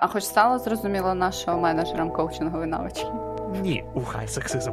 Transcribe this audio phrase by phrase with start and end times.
[0.00, 3.06] А хоч стало зрозуміло нашого менеджерам коучингової навички?
[3.60, 4.72] Ні, ухай сексизм.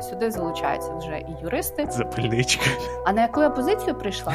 [0.00, 1.86] Сюди залучаються вже і юристи.
[1.90, 2.64] Запальничка.
[3.06, 4.34] А на яку я позицію прийшла?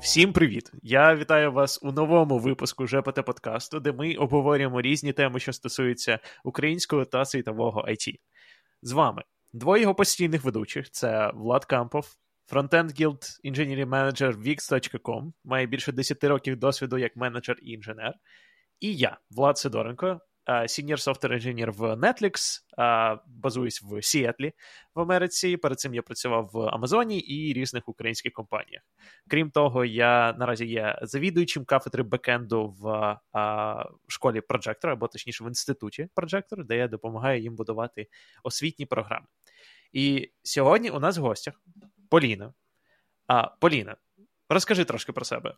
[0.00, 0.72] Всім привіт!
[0.82, 6.18] Я вітаю вас у новому випуску ЖПТ подкасту, де ми обговорюємо різні теми, що стосуються
[6.44, 8.14] українського та світового IT.
[8.82, 9.22] З вами
[9.52, 12.06] двоє його постійних ведучих: це Влад Кампов,
[12.50, 18.14] Frontend Guild Engineering Manager Wix.com, має більше 10 років досвіду як менеджер і інженер.
[18.80, 22.60] І я, Влад Сидоренко, Senior Software Engineer в Netflix,
[23.26, 24.52] базуюсь в Сіетлі
[24.94, 25.56] в Америці.
[25.56, 28.82] Перед цим я працював в Амазоні і різних українських компаніях.
[29.28, 33.16] Крім того, я наразі є завідуючим кафедри бекенду в
[34.08, 38.06] школі Projector, або точніше в інституті Projector, де я допомагаю їм будувати
[38.42, 39.26] освітні програми.
[39.92, 41.54] І сьогодні у нас в гостях
[42.10, 42.52] Поліна.
[43.26, 43.96] А, Поліна,
[44.48, 45.54] розкажи трошки про себе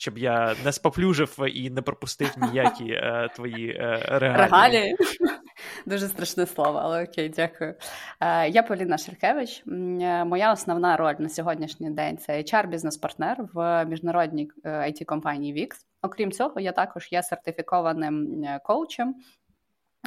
[0.00, 4.36] щоб я не споплюжив і не пропустив ніякі е, твої е, регалії.
[4.36, 4.96] Регалії?
[5.86, 7.74] Дуже страшне слово, але окей, дякую.
[8.20, 9.62] Е, я Поліна Шеркевич.
[9.66, 15.68] Е, моя основна роль на сьогоднішній день це HR-бізнес-партнер в міжнародній it е, компанії VIX.
[16.02, 19.14] Окрім цього, я також є сертифікованим коучем.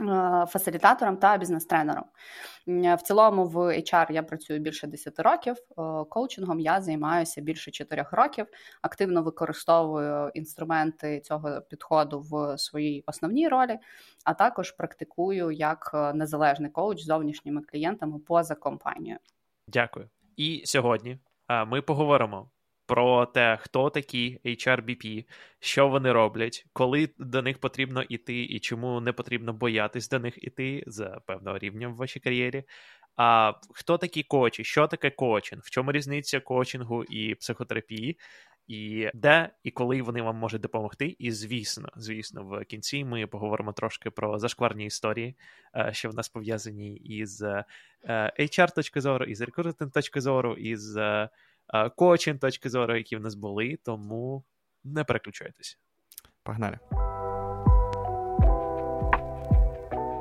[0.02, 2.04] Е, фасилітатором та бізнес-тренером.
[2.68, 5.56] В цілому в HR я працюю більше 10 років.
[5.56, 5.74] Е,
[6.10, 8.46] коучингом я займаюся більше 4 років.
[8.82, 13.80] Активно використовую інструменти цього підходу в своїй основній ролі,
[14.26, 19.20] а також практикую як е, незалежний коуч з зовнішніми клієнтами поза компанією.
[19.68, 20.10] Дякую.
[20.38, 21.20] І сьогодні
[21.68, 22.50] ми поговоримо
[22.94, 25.26] про те, хто такі HRBP,
[25.60, 30.44] що вони роблять, коли до них потрібно йти, і чому не потрібно боятись до них
[30.44, 32.64] іти за певного рівня в вашій кар'єрі.
[33.16, 38.18] А хто такі коучі, що таке коучинг, в чому різниця коучингу і психотерапії,
[38.68, 41.16] і де і коли вони вам можуть допомогти.
[41.20, 45.36] І звісно, звісно, в кінці ми поговоримо трошки про зашкварні історії,
[45.76, 47.66] е, що в нас пов'язані із е,
[48.40, 51.30] HR точки зору, із рекрутинг точки зору, із е,
[51.96, 54.44] кочин точки зору, які в нас були, тому
[54.84, 55.78] не переключайтеся.
[56.44, 56.80] Погнали.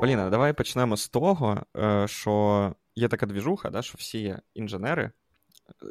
[0.01, 5.11] Поліна, давай почнемо з того, е, що є така двіжуха, да, що всі інженери,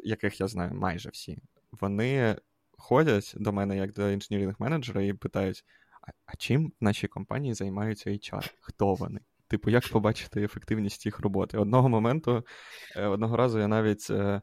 [0.04, 1.38] яких я знаю, майже всі,
[1.72, 2.36] вони
[2.78, 5.64] ходять до мене як до інженерних менеджера і питають:
[6.26, 8.52] а, чим в нашій компанії займаються HR?
[8.60, 9.20] Хто вони?
[9.48, 11.58] Типу, як побачити ефективність їх роботи?
[11.58, 12.44] Одного моменту,
[12.96, 14.42] е, одного разу я навіть е,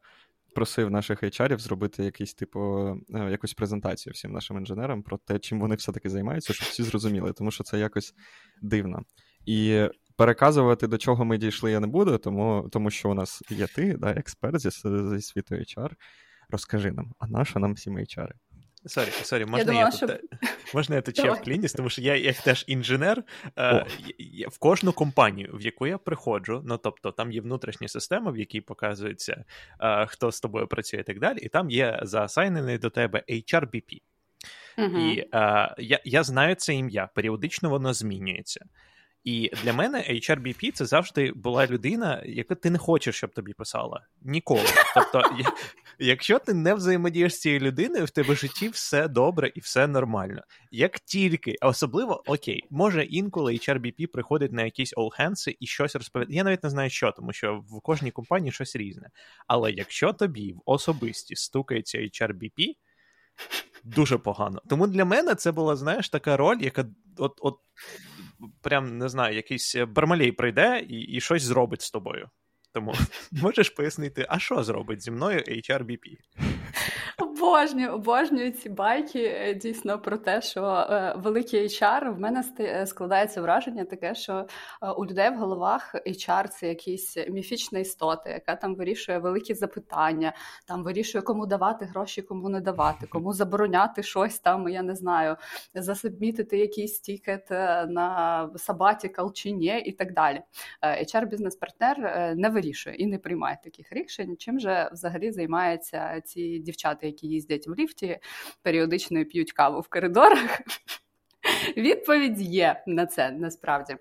[0.60, 5.60] просив наших HR зробити якийсь, типу, е, якусь презентацію всім нашим інженерам про те, чим
[5.60, 8.14] вони все-таки займаються, щоб всі зрозуміли, тому що це якось
[8.62, 9.02] дивно.
[9.46, 13.68] І переказувати, до чого ми дійшли, я не буду, тому тому що у нас є
[13.68, 15.92] ти, да, експерт зі, зі світу HR.
[16.50, 18.30] Розкажи нам, а наша нам всі HR?
[18.86, 20.20] Sorry, sorry, можна я, я тут що...
[20.74, 23.24] можна я тут ще вклінюсь, тому що я як теж інженер
[23.58, 23.86] е,
[24.50, 28.62] в кожну компанію, в яку я приходжу, ну тобто там є внутрішня система, в якій
[28.62, 29.46] показується,
[29.82, 34.02] е, хто з тобою працює і так далі, і там є заасайнений до тебе HRBP.
[34.78, 38.66] uh І е, я, я знаю це ім'я, періодично воно змінюється.
[39.24, 44.06] І для мене HRBP це завжди була людина, яку ти не хочеш, щоб тобі писала.
[44.22, 44.66] Ніколи.
[44.94, 45.24] Тобто,
[46.00, 49.88] якщо ти не взаємодієш з цією людиною, в тебе в житті все добре і все
[49.88, 50.42] нормально.
[50.72, 56.38] Як тільки, особливо окей, може інколи HRBP приходить на якісь all hands і щось розповідає.
[56.38, 59.10] Я навіть не знаю, що, тому що в кожній компанії щось різне.
[59.48, 62.76] Але якщо тобі в особисті стукається HRBP,
[63.84, 64.62] Дуже погано.
[64.70, 66.86] Тому для мене це була, знаєш, така роль, яка
[67.18, 67.60] от от
[68.62, 72.30] прям не знаю, якийсь бармалей прийде і і щось зробить з тобою.
[72.74, 72.94] Тому
[73.32, 76.18] можеш пояснити, а що зробить зі мною HRBP?
[77.40, 82.86] Обожнюю, обожнюю ці байки е, дійсно про те, що е, великий HR, в мене е,
[82.86, 84.48] складається враження таке, що
[84.98, 90.34] у людей в головах HR це якісь міфічна істота, яка там вирішує великі запитання,
[90.68, 95.36] там вирішує, кому давати гроші, кому не давати, кому забороняти щось там, я не знаю,
[95.74, 97.52] засубмітити якийсь тікет
[97.90, 100.42] на сабатікал чи ні, і так далі.
[100.84, 101.98] HR бізнес-партнер
[102.36, 104.36] не вирішує і не приймає таких рішень.
[104.38, 108.20] Чим же взагалі займаються ці дівчата, які їздять в ліфті,
[108.62, 110.62] періодично п'ють каву в коридорах.
[111.78, 113.96] Відповідь є на це насправді.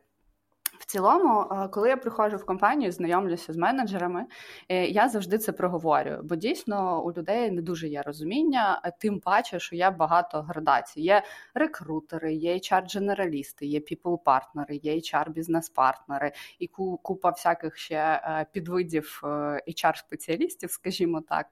[0.89, 4.27] Цілому, е, коли я приходжу в компанію, знайомлюся з менеджерами,
[4.69, 9.59] е, я завжди це проговорюю, бо дійсно у людей не дуже є розуміння, тим паче,
[9.59, 11.01] що є багато градацій.
[11.01, 11.23] Є
[11.55, 16.67] рекрутери, є HR-дженералісти, є people-партнери, є HR-бізнес-партнери і
[17.03, 19.21] купа всяких ще е, підвидів
[19.69, 21.47] HR-спеціалістів, скажімо так.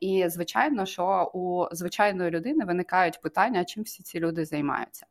[0.00, 5.06] І звичайно, що у звичайної людини виникають питання, чим всі ці люди займаються.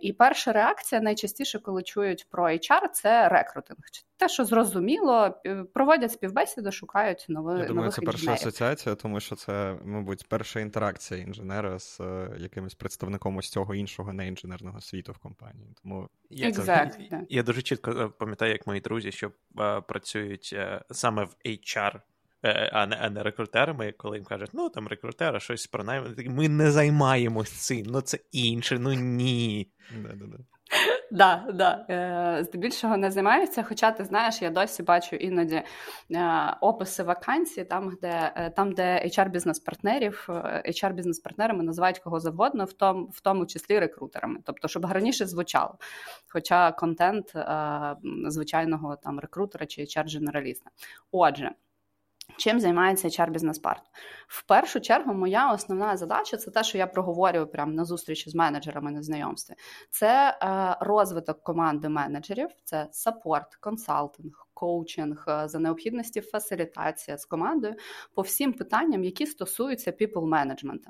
[0.00, 3.78] І перша реакція найчастіше, коли чують про HR, HR– це рекрутинг.
[4.16, 5.42] Те, що зрозуміло,
[5.74, 11.20] проводять співбесіди, шукають нових Я думаю, це перша асоціація, тому що це, мабуть, перша інтеракція
[11.20, 15.74] інженера з е, якимось представником ось цього іншого неінженерного світу в компанії.
[15.82, 17.08] Тому я, exactly.
[17.10, 21.36] це, я дуже чітко е, пам'ятаю, як мої друзі, що е, працюють е, саме в
[21.46, 22.00] HR.
[22.72, 26.14] А не а не рекрутерами, коли їм кажуть, ну там рекрутера щось про найм.
[26.26, 29.72] Ми не займаємось цим, ну це інше, ну ні.
[31.10, 31.86] Да, да.
[31.90, 33.62] Е, здебільшого не займаються.
[33.62, 35.62] Хоча ти знаєш, я досі бачу іноді
[36.10, 40.26] е, описи вакансій, там, де е, там, де HR-бізнес-партнерів,
[40.64, 44.40] HR-бізнес-партнерами називають кого завгодно, в тому, в тому числі рекрутерами.
[44.44, 45.74] Тобто, щоб раніше звучало.
[46.28, 47.34] Хоча контент
[48.26, 50.70] звичайного там рекрутера чи HR-дженераліста.
[51.12, 51.50] Отже.
[52.36, 53.90] Чим займається hr бізнес партнер
[54.28, 58.34] В першу чергу, моя основна задача це те, що я проговорюю прямо на зустрічі з
[58.34, 59.54] менеджерами на знайомстві.
[59.90, 67.74] Це е, розвиток команди менеджерів, це саппорт, консалтинг, коучинг, е, за необхідності фасилітація з командою
[68.14, 70.80] по всім питанням, які стосуються people management.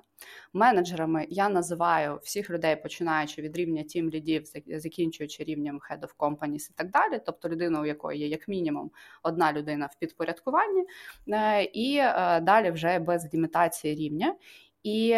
[0.52, 6.70] Менеджерами я називаю всіх людей, починаючи від рівня тім лідів, закінчуючи рівнем head of companies
[6.70, 8.90] і так далі, тобто людина, у якої є як мінімум
[9.22, 10.84] одна людина в підпорядкуванні,
[11.28, 14.34] е, і е, далі вже без лімітації рівня.
[14.82, 15.16] І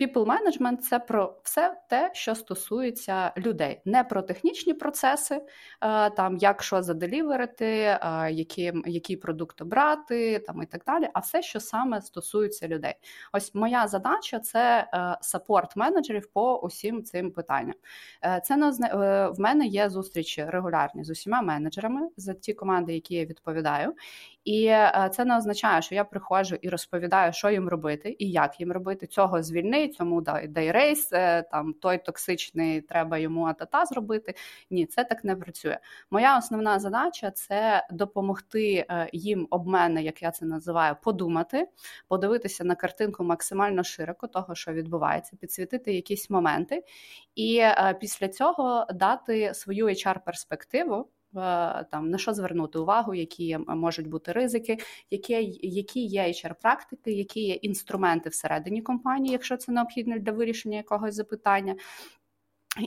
[0.00, 6.36] People management– це про все те, що стосується людей, не про технічні процеси, е, там
[6.36, 7.98] як що заделіверити, е,
[8.32, 12.94] які, який продукт обрати, там і так далі, а все, що саме стосується людей.
[13.32, 14.88] Ось моя задача це
[15.20, 17.74] саппорт менеджерів по усім цим питанням.
[18.24, 18.70] Е, це не
[19.30, 23.94] в мене є зустрічі регулярні з усіма менеджерами за ті команди, які я відповідаю.
[24.44, 28.60] І е, це не означає, що я приходжу і розповідаю, що їм робити і як
[28.60, 29.06] їм робити.
[29.06, 34.34] Цього звільни, цьому дай рейс, е, там той токсичний, треба йому атата зробити.
[34.70, 35.78] Ні, це так не працює.
[36.10, 41.68] Моя основна задача це допомогти е, їм об мене, як я це називаю, подумати,
[42.08, 46.84] подивитися на картинку максимально широко, того, що відбувається, підсвітити якісь моменти,
[47.34, 47.62] і
[48.00, 51.06] після цього дати свою HR-перспективу.
[51.36, 54.78] Е, там на що звернути увагу, які можуть бути ризики,
[55.10, 60.76] які які є hr практики, які є інструменти всередині компанії, якщо це необхідно для вирішення
[60.76, 61.76] якогось запитання.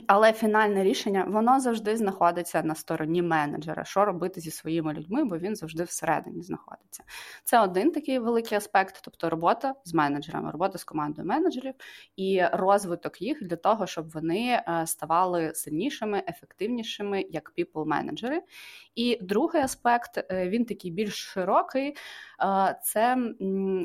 [0.06, 5.38] Але фінальне рішення воно завжди знаходиться на стороні менеджера, що робити зі своїми людьми, бо
[5.38, 7.04] він завжди всередині знаходиться.
[7.44, 11.74] Це один такий великий аспект, тобто робота з менеджерами, робота з командою менеджерів
[12.16, 18.42] і розвиток їх для того, щоб вони е, ставали сильнішими, ефективнішими як people менеджери
[18.94, 21.96] І другий аспект е, він такий більш широкий.
[22.42, 23.16] Е, це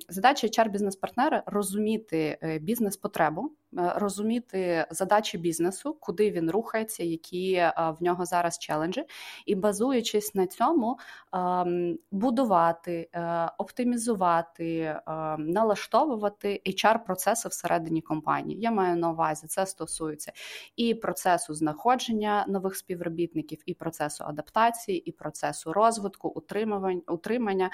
[0.10, 3.52] задача hr бізнес партнера розуміти бізнес-потребу.
[3.78, 9.06] Е, розуміти задачі бізнесу, куди він рухається, які е, в нього зараз челенджі,
[9.46, 11.00] і базуючись на цьому,
[11.34, 15.00] ем, будувати, е, оптимізувати,
[15.38, 18.60] налаштовувати HR-процеси всередині компанії.
[18.60, 20.32] Я маю на увазі, це стосується
[20.76, 27.70] і процесу знаходження нових співробітників, і процесу адаптації, і процесу розвитку, утримання, утримання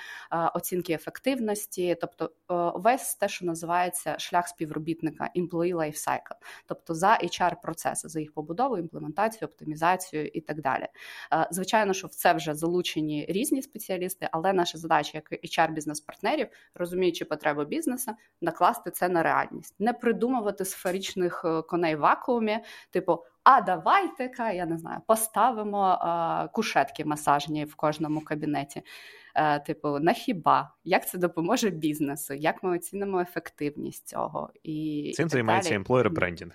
[0.54, 2.32] оцінки ефективності, тобто
[2.76, 6.34] весь те, що називається шлях співробітника, employee лайфсайкл,
[6.66, 10.88] тобто за HR-процеси, за їх побудову, імплементацію, оптимізацію і так далі.
[11.34, 17.26] Е, звичайно, що в це вже залучені різні спеціалісти, але наша задача, як HR-бізнес-партнерів, розуміючи
[17.26, 22.60] потреби бізнесу, накласти це на реальність, не придумувати сферичних е, коней в вакуумі,
[22.92, 23.24] типу.
[23.44, 28.84] А давайте-ка, я не знаю, поставимо а, е, кушетки масажні в кожному кабінеті.
[29.34, 30.74] А, типу, на хіба?
[30.84, 32.34] Як це допоможе бізнесу?
[32.34, 34.50] Як ми оцінимо ефективність цього?
[34.64, 36.54] І Цим займається емплойер брендінг.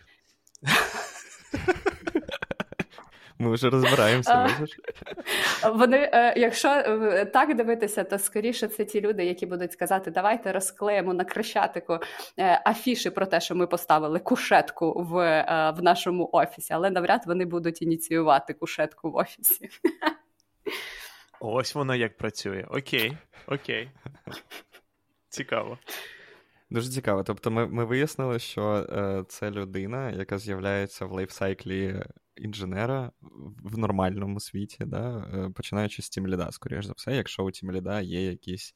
[3.38, 4.56] Ми вже розбираємося.
[5.74, 10.52] Вони, е, якщо е, так дивитися, то скоріше це ті люди, які будуть сказати, давайте
[10.52, 11.98] розклеїмо на крещатику
[12.38, 15.14] е, афіші про те, що ми поставили кушетку в
[15.78, 19.68] в нашому офісі, але навряд вони будуть ініціювати кушетку в офісі.
[21.46, 22.66] Ось воно як працює.
[22.70, 23.90] Окей, окей.
[25.28, 25.78] Цікаво.
[26.70, 27.22] Дуже цікаво.
[27.22, 32.04] Тобто, ми ми вияснили, що е, це людина, яка з'являється в лайфсайклі
[32.36, 33.12] інженера
[33.64, 38.26] в нормальному світі, да, е, починаючи з тімліда, скоріш за все, якщо у тімліда є
[38.26, 38.74] якісь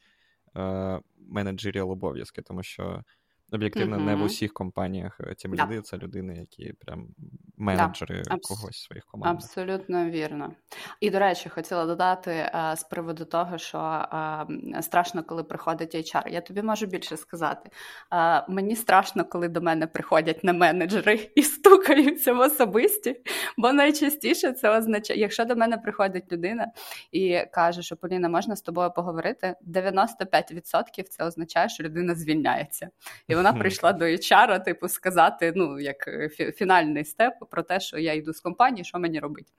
[0.56, 3.04] е, менеджеріал обов'язки, тому що
[3.52, 4.04] об'єктивно mm-hmm.
[4.04, 5.82] не в усіх компаніях тімліди да.
[5.82, 7.08] це людини, які прям
[7.56, 8.38] менеджери да.
[8.42, 9.36] когось своїх команд.
[9.36, 10.52] Абсолютно вірно.
[11.00, 14.46] І, до речі, хотіла додати а, з приводу того, що а,
[14.80, 16.28] страшно, коли приходить HR.
[16.28, 17.70] Я тобі можу більше сказати.
[18.10, 23.16] А, мені страшно, коли до мене приходять не менеджери і стукаються в особисті,
[23.56, 26.66] бо найчастіше це означає, якщо до мене приходить людина
[27.12, 32.90] і каже, що Поліна, можна з тобою поговорити, 95% це означає, що людина звільняється.
[33.28, 37.98] І вона прийшла до HR, типу, сказати, ну, як е, фінальний степ про те, що
[37.98, 39.52] я йду з компанії, що мені робити.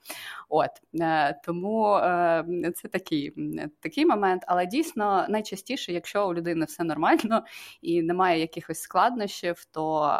[0.49, 0.69] От
[1.01, 3.33] е, Тому е, це такий
[3.79, 7.43] такий момент, але дійсно найчастіше, якщо у людини все нормально
[7.81, 10.19] і немає якихось складнощів, то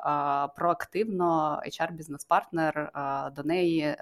[0.55, 2.91] проактивно HR-бізнес-партнер
[3.35, 3.95] до неї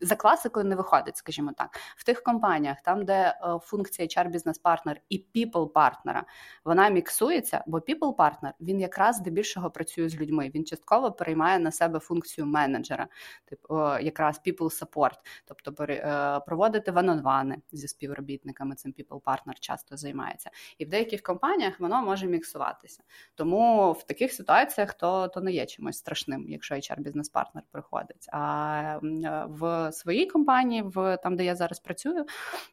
[0.00, 4.58] за класикою не виходить, скажімо так, в тих компаніях, там, де е, функція hr бізнес
[4.58, 6.24] партнер і people партнера
[6.64, 10.50] вона міксується, бо people партнер він якраз здебільшого працює з людьми.
[10.54, 13.08] Він частково переймає на себе функцію менеджера,
[13.44, 18.74] типу якраз people support, тобто е, проводити ванонвани зі співробітниками.
[18.74, 23.02] Цим people партнер часто займається, і в деяких компаніях воно може міксуватися.
[23.34, 28.28] Тому в таких ситуаціях то то не є чимось страшним, якщо hr бізнес партнер приходить.
[28.32, 32.24] А е, в в своїй компанії, в там, де я зараз працюю,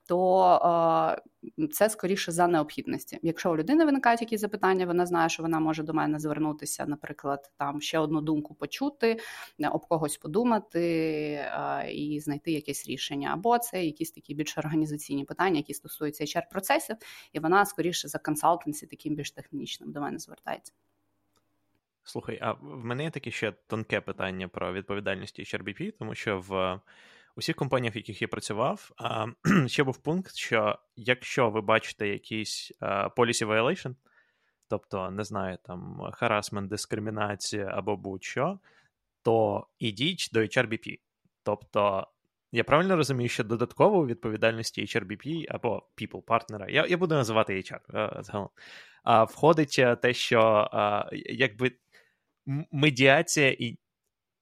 [0.08, 1.18] то
[1.58, 3.20] е, це скоріше за необхідності.
[3.22, 7.52] Якщо у людини виникають якісь запитання, вона знає, що вона може до мене звернутися, наприклад,
[7.58, 9.20] там ще одну думку почути,
[9.72, 13.30] об когось подумати е, і знайти якесь рішення.
[13.34, 16.96] Або це якісь такі більш організаційні питання, які стосуються hr процесів,
[17.34, 20.74] і вона скоріше за консалтенсі, таким більш технічним до мене звертається.
[22.04, 26.80] Слухай, а в мене є таке ще тонке питання про відповідальність HRBP, тому що в
[27.36, 28.92] усіх компаніях, в яких я працював,
[29.68, 32.72] ще був пункт, що якщо ви бачите якийсь
[33.18, 33.96] policy violation,
[34.68, 38.60] тобто, не знаю, там харасмент, дискримінація або будь-що,
[39.22, 41.00] то ідіть до HRBP.
[41.44, 42.08] Тобто,
[42.52, 47.54] я правильно розумію, що додатково у відповідальності HRBP або people партнера, я я буду називати
[47.54, 48.50] HR загалом,
[49.28, 50.70] входить те, що
[51.14, 51.72] якби
[52.72, 53.78] медіація і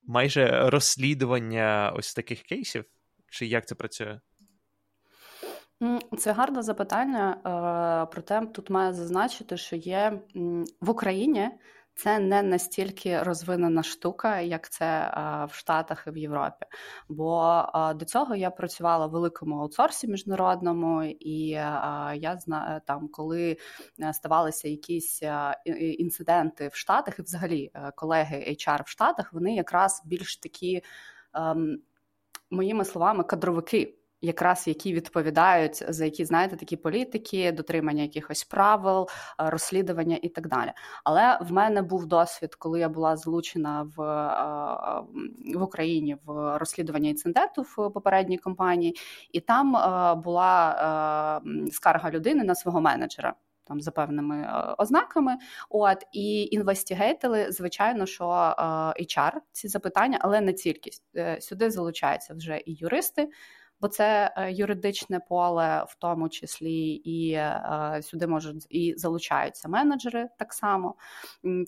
[0.03, 2.85] майже розслідування ось таких кейсів?
[3.31, 4.19] Чи як це працює?
[6.17, 7.31] Це гарне запитання.
[7.35, 10.19] Е, проте тут маю зазначити, що є
[10.81, 11.49] в Україні
[11.99, 15.13] це не настільки розвинена штука, як це
[15.49, 16.65] в Штатах і в Європі.
[17.09, 17.63] Бо
[17.95, 21.39] до цього я працювала в великому аутсорсі міжнародному, і
[22.15, 23.57] я знаю там, коли
[23.99, 25.23] е, ставалися якісь
[25.97, 30.81] інциденти в Штатах, і взагалі е, колеги HR в Штатах, вони якраз більш такі.
[31.33, 31.81] Ем,
[32.51, 39.07] моїми словами, кадровики якраз які відповідають за які знаєте такі політики, дотримання якихось правил,
[39.41, 40.71] е, розслідування і так далі.
[41.03, 47.09] Але в мене був досвід, коли я була залучена в е, в Україні в розслідування
[47.09, 48.95] інциденту в попередній компанії,
[49.31, 53.33] і там е, була скарга людини на свого менеджера.
[53.63, 55.37] Там за певними ознаками,
[55.69, 58.25] от і інвестігейтили, звичайно, що
[58.99, 60.91] HR ці запитання, але не тільки
[61.39, 63.29] сюди залучаються вже і юристи,
[63.81, 70.29] бо це е, юридичне поле, в тому числі і е, сюди можуть і залучаються менеджери
[70.37, 70.95] так само.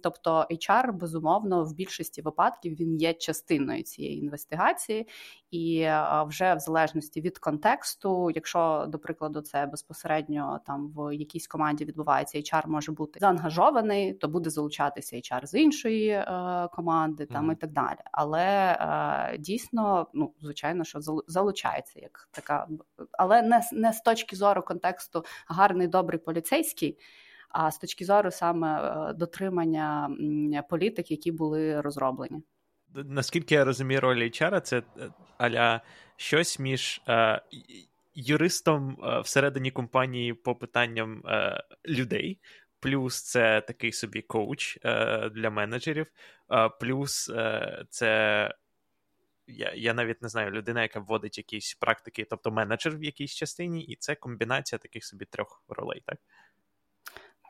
[0.03, 5.07] Тобто, HR, безумовно, в більшості випадків він є частиною цієї інвестигації,
[5.51, 11.47] і е, вже в залежності від контексту, якщо до прикладу це безпосередньо там в якійсь
[11.47, 16.25] команді відбувається, HR може бути заангажований, то буде залучатися HR з іншої
[16.73, 17.53] команди, там mm.
[17.53, 17.97] і так далі.
[18.11, 22.67] Але дійсно, ну звичайно, що залучається як така,
[23.11, 26.97] але не не з точки зору контексту гарний добрий поліцейський.
[27.49, 30.09] А з точки зору саме е, дотримання
[30.69, 32.43] політик, які були розроблені
[32.93, 34.83] наскільки я розумію, роль HR, це е,
[35.37, 35.81] аля
[36.15, 37.41] щось між е,
[38.15, 42.39] юристом е, всередині компанії по питанням е, людей.
[42.79, 44.79] Плюс це такий собі коуч
[45.31, 46.07] для менеджерів,
[46.79, 47.31] плюс
[47.89, 48.53] це
[49.53, 53.83] я я навіть не знаю, людина, яка вводить якісь практики, тобто менеджер в якійсь частині,
[53.83, 56.17] і це комбінація таких собі трьох ролей, так?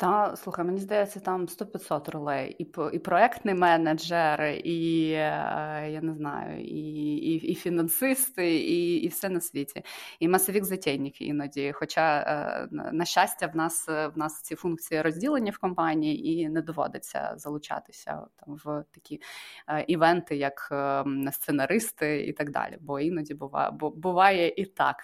[0.01, 2.55] Та слухай, мені здається, там 100-500 ролей.
[2.59, 9.07] І і проектний менеджер, і е, я не знаю, і і, і фінансисти, і і
[9.07, 9.83] все на світі.
[10.19, 11.71] І масовік затейник іноді.
[11.71, 16.61] Хоча, е, на щастя, в нас в нас ці функції розділені в компанії, і не
[16.61, 19.21] доводиться залучатися там в такі
[19.67, 22.77] е, івенти, як ем, сценаристи і так далі.
[22.81, 24.95] Бо іноді буває, буває і так.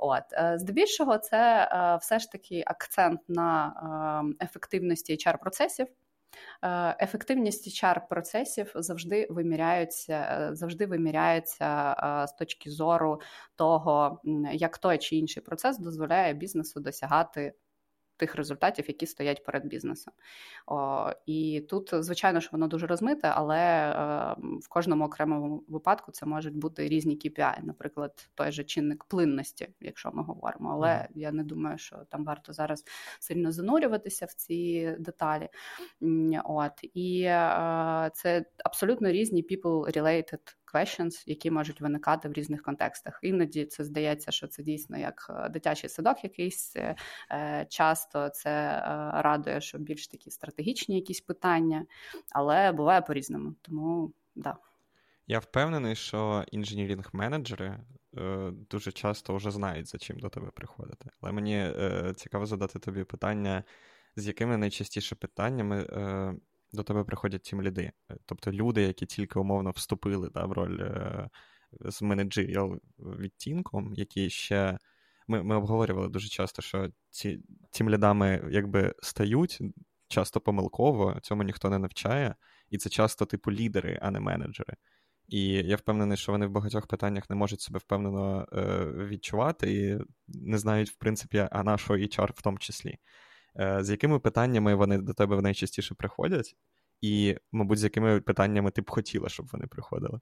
[0.00, 5.86] От е, здебільшого, це е, все ж таки акцент на е, ефективності hr процесів.
[7.00, 11.96] Ефективність hr процесів завжди виміряються, завжди виміряються
[12.28, 13.20] з точки зору
[13.56, 14.20] того,
[14.52, 17.52] як той чи інший процес дозволяє бізнесу досягати
[18.20, 20.14] тих результатів, які стоять перед бізнесом.
[20.66, 26.26] О, І тут, звичайно, що воно дуже розмите, але е, в кожному окремому випадку це
[26.26, 30.70] можуть бути різні KPI, наприклад, той же чинник плинності, якщо ми говоримо.
[30.72, 31.08] Але mm.
[31.14, 32.84] я не думаю, що там варто зараз
[33.20, 35.48] сильно занурюватися в ці деталі.
[36.44, 43.18] От І е, це абсолютно різні people-related questions, які можуть виникати в різних контекстах.
[43.22, 48.82] Іноді це здається, що це дійсно як е, дитячий садок, якийсь е, часто це е,
[49.22, 51.86] радує, що більш такі стратегічні якісь питання,
[52.32, 53.54] але буває по-різному.
[53.62, 54.56] Тому да.
[55.26, 57.78] Я впевнений, що інженірінг-менеджери
[58.18, 61.10] е, дуже часто вже знають, за чим до тебе приходити.
[61.20, 63.64] Але мені е, цікаво задати тобі питання,
[64.16, 66.34] з якими найчастіше питаннями е,
[66.72, 67.92] до тебе приходять ті ліди.
[68.26, 71.28] Тобто люди, які тільки умовно вступили да, в роль е,
[71.80, 74.78] з менеджеріал відтінком, які ще.
[75.28, 79.58] Ми ми обговорювали дуже часто, що ці тім лідами якби стають
[80.08, 82.34] часто помилково, цьому ніхто не навчає,
[82.70, 84.74] і це часто типу лідери, а не менеджери.
[85.28, 89.98] І я впевнений, що вони в багатьох питаннях не можуть себе впевнено е, відчувати і
[90.28, 92.98] не знають, в принципі, а на що HR в тому числі.
[93.58, 96.56] Е, з якими питаннями вони до тебе найчастіше приходять,
[97.00, 100.20] і, мабуть, з якими питаннями ти б хотіла, щоб вони приходили?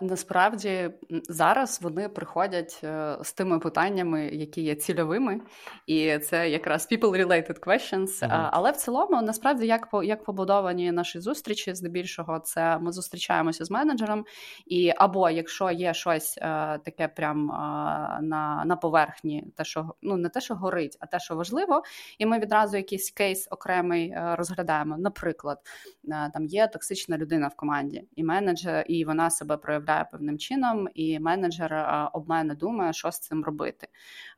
[0.00, 5.40] Насправді зараз вони приходять е, з тими питаннями, які є цільовими,
[5.86, 8.06] і це якраз people-related questions.
[8.06, 8.48] Uh-huh.
[8.52, 14.24] Але в цілому, насправді, як як побудовані наші зустрічі, здебільшого, це ми зустрічаємося з менеджером,
[14.66, 16.42] і або якщо є щось е,
[16.84, 17.54] таке, прям е,
[18.22, 21.82] на на поверхні, те, що ну не те, що горить, а те, що важливо,
[22.18, 24.98] і ми відразу якийсь кейс окремий розглядаємо.
[24.98, 25.58] Наприклад,
[26.32, 31.20] там є токсична людина в команді, і менеджер, і вона себе проявляє певним чином, і
[31.20, 33.88] менеджер е, об мене думає, що з цим робити.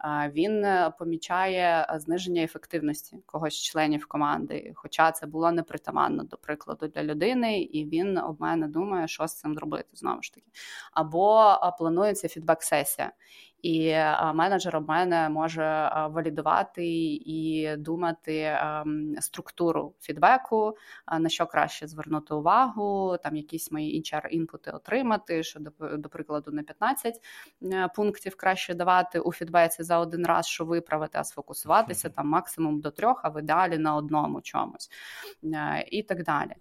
[0.04, 6.88] Е, він е, помічає зниження ефективності когось членів команди, хоча це було непритаманно, до прикладу,
[6.88, 10.46] для людини, і він об мене думає, що з цим зробити знову ж таки.
[10.92, 13.10] Або планується фідбек-сесія
[13.62, 13.96] і
[14.34, 20.76] менеджер у мене може валідувати і думати ем, структуру фідбеку,
[21.20, 25.60] на що краще звернути увагу, там якісь мої hr інпути отримати, що
[25.98, 27.20] до, прикладу на 15
[27.62, 32.80] е, пунктів краще давати у фідбеці за один раз, що виправити, а сфокусуватися там максимум
[32.80, 34.90] до трьох, а в ідеалі на одному чомусь
[35.44, 36.52] е, і так далі.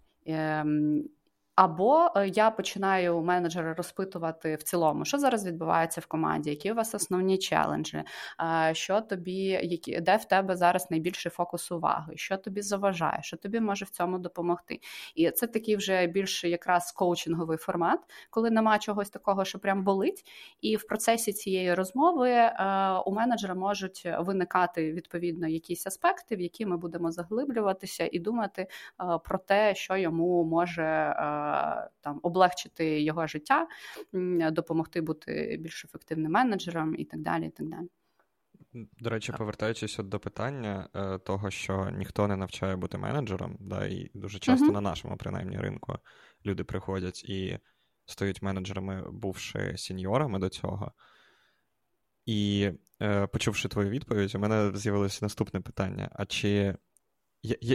[1.56, 6.76] Або е, я починаю менеджера розпитувати в цілому, що зараз відбувається в команді, які у
[6.76, 8.04] вас основні челенджі,
[8.72, 13.60] що тобі, які де в тебе зараз найбільший фокус уваги, що тобі заважає, що тобі
[13.60, 14.80] може в цьому допомогти.
[15.16, 20.26] І це такий вже більш якраз коучинговий формат, коли нема чогось такого, що прям болить.
[20.62, 22.54] І в процесі цієї розмови е,
[23.06, 28.68] у менеджера можуть виникати відповідно якісь аспекти, в які ми будемо заглиблюватися і думати е,
[29.24, 31.16] про те, що йому може
[32.02, 33.68] там облегчити його життя,
[34.52, 37.46] допомогти бути більш ефективним менеджером і так далі.
[37.48, 37.88] і так далі.
[39.00, 43.86] До речі, повертаючись от до питання е, того, що ніхто не навчає бути менеджером, да,
[43.86, 44.74] і дуже часто uh-huh.
[44.74, 46.00] на нашому, принаймні, ринку
[46.46, 47.60] люди приходять і
[48.06, 50.92] стають менеджерами, бувши сеньорами до цього.
[52.26, 56.76] І е, почувши твою відповідь, у мене з'явилося наступне питання: а чи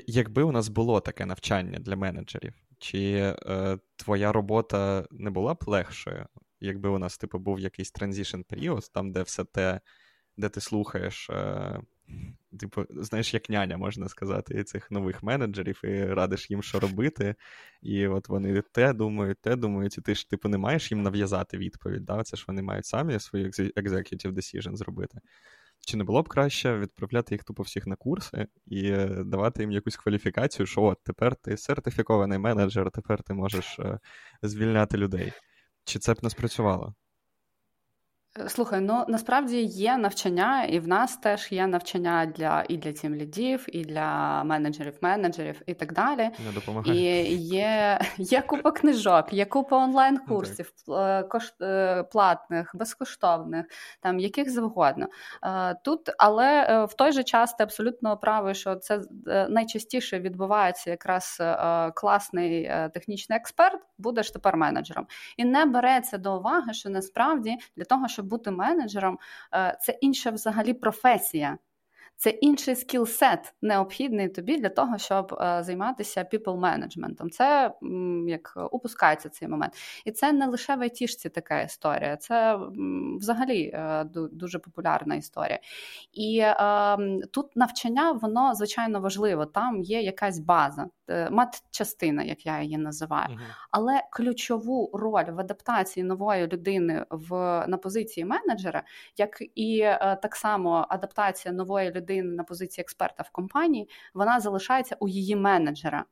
[0.06, 5.64] якби у нас було таке навчання для менеджерів, чи е, твоя робота не була б
[5.66, 6.26] легшою,
[6.60, 9.80] якби у нас, типу, був якийсь transition період, там, де все те,
[10.36, 11.80] де ти слухаєш, е,
[12.60, 17.34] типу, знаєш, як няня, можна сказати, цих нових менеджерів, і радиш їм, що робити.
[17.82, 21.58] І от вони те думають, те думають, і ти ж типу не маєш їм нав'язати
[21.58, 22.04] відповідь.
[22.04, 22.22] Да?
[22.22, 25.18] Це ж вони мають самі свою executive decision зробити.
[25.86, 29.72] Чи не було б краще відправляти їх тупо всіх на курси і е, давати їм
[29.72, 33.98] якусь кваліфікацію, що от тепер ти сертифікований менеджер, тепер ти можеш е,
[34.42, 35.32] звільняти людей?
[35.84, 36.94] Чи це б не спрацювало?
[38.48, 43.14] Слухай, ну насправді є навчання, і в нас теж є навчання для і для тім
[43.14, 46.30] лідів, і для менеджерів, менеджерів і так далі.
[46.46, 47.32] Не допомагає.
[47.32, 50.72] І є є купа книжок, є купа онлайн-курсів,
[51.28, 53.66] кош, е, платних, безкоштовних,
[54.00, 55.06] там яких завгодно.
[55.44, 59.00] Е, тут, але е, в той же час ти абсолютно правий, що це
[59.48, 61.42] найчастіше відбувається якраз
[61.94, 65.06] класний технічний експерт, будеш тепер менеджером.
[65.36, 69.18] І не береться до уваги, що насправді для того, щоб бути менеджером,
[69.54, 71.58] е, це інша взагалі професія.
[72.20, 77.30] Це інший скіл-сет необхідний тобі для того, щоб е, займатися people менеджментом.
[77.30, 77.72] Це
[78.26, 79.72] як упускається цей момент.
[80.04, 82.58] І це не лише в айтішці така історія, це
[83.18, 85.58] взагалі е, дуже популярна історія.
[86.12, 86.96] І е,
[87.30, 89.46] тут навчання, воно звичайно важливо.
[89.46, 90.86] Там є якась база,
[91.30, 93.28] мат-частина, як я її називаю.
[93.30, 93.40] Угу.
[93.70, 97.30] Але ключову роль в адаптації нової людини в
[97.68, 98.82] на позиції менеджера,
[99.16, 99.80] як і
[100.22, 105.36] так само адаптація нової людини людини на позиції експерта в компанії, вона залишається у її
[105.36, 106.04] менеджера.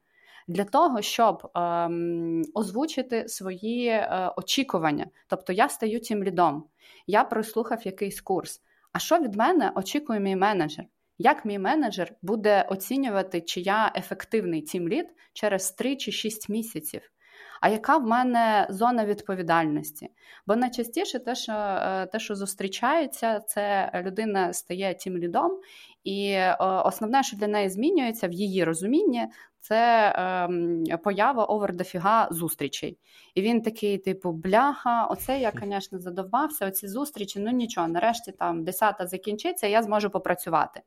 [0.49, 5.07] Для того, щоб ем, озвучити свої е, очікування.
[5.27, 6.65] Тобто я стаю тим лідом,
[7.07, 8.63] я прослухав якийсь курс.
[8.93, 10.85] А що від мене очікує мій менеджер?
[11.19, 17.03] Як мій менеджер буде оцінювати, чи я ефективний тім лід через 3 чи 6 місяців?
[17.61, 20.09] А яка в мене зона відповідальності?
[20.47, 25.61] Бо найчастіше те, що е, те, що зустрічається, це людина стає тим лідом,
[26.05, 29.27] і е, основне, що для неї змінюється в її розумінні,
[29.61, 30.09] це
[30.90, 32.99] е, поява овер дофіга зустрічей.
[33.35, 36.66] І він такий, типу, бляха, оце я, звісно, задовбався.
[36.66, 40.81] Оці зустрічі, ну нічого, нарешті там десята закінчиться, я зможу попрацювати.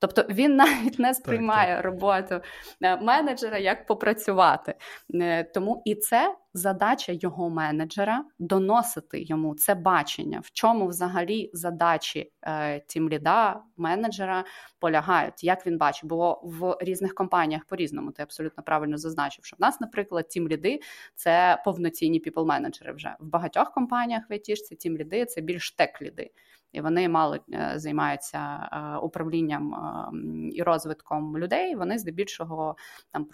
[0.00, 2.40] Тобто він навіть не сприймає роботу
[2.82, 4.74] е, менеджера як попрацювати.
[5.14, 12.32] Е, тому і це задача його менеджера доносити йому це бачення, в чому взагалі задачі
[12.42, 14.44] е, тімліда, менеджера
[14.78, 16.04] полягають, як він бачить.
[16.04, 20.80] Бо в різних компаніях по-різному ти абсолютно правильно зазначив, що в нас, наприклад, тімліди
[21.14, 26.30] це повноцінні піпл-менеджери вже в багатьох компаніях в ІТ тімліди це більш тек-ліди
[26.72, 31.74] і вони мало е, займаються е, управлінням е, і розвитком людей.
[31.74, 32.76] Вони здебільшого
[33.12, 33.26] там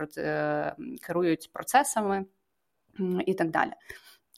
[1.03, 2.25] керують процесами
[3.27, 3.73] і так далі.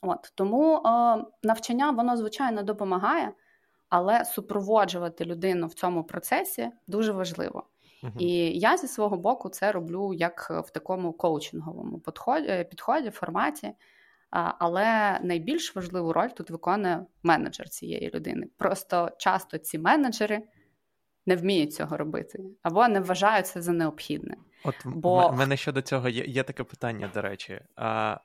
[0.01, 0.81] От Тому
[1.43, 3.31] навчання воно звичайно допомагає,
[3.89, 7.63] але супроводжувати людину в цьому процесі дуже важливо.
[8.03, 8.17] Uh-huh.
[8.17, 13.73] І я зі свого боку це роблю як в такому коучинговому підході, підході форматі.
[14.31, 18.47] Але найбільш важливу роль тут виконує менеджер цієї людини.
[18.57, 20.41] Просто часто ці менеджери
[21.25, 24.37] не вміють цього робити або не вважають це за необхідне.
[24.63, 25.29] От Бо...
[25.29, 27.61] в мене щодо цього є є таке питання, до речі.
[27.75, 28.17] А,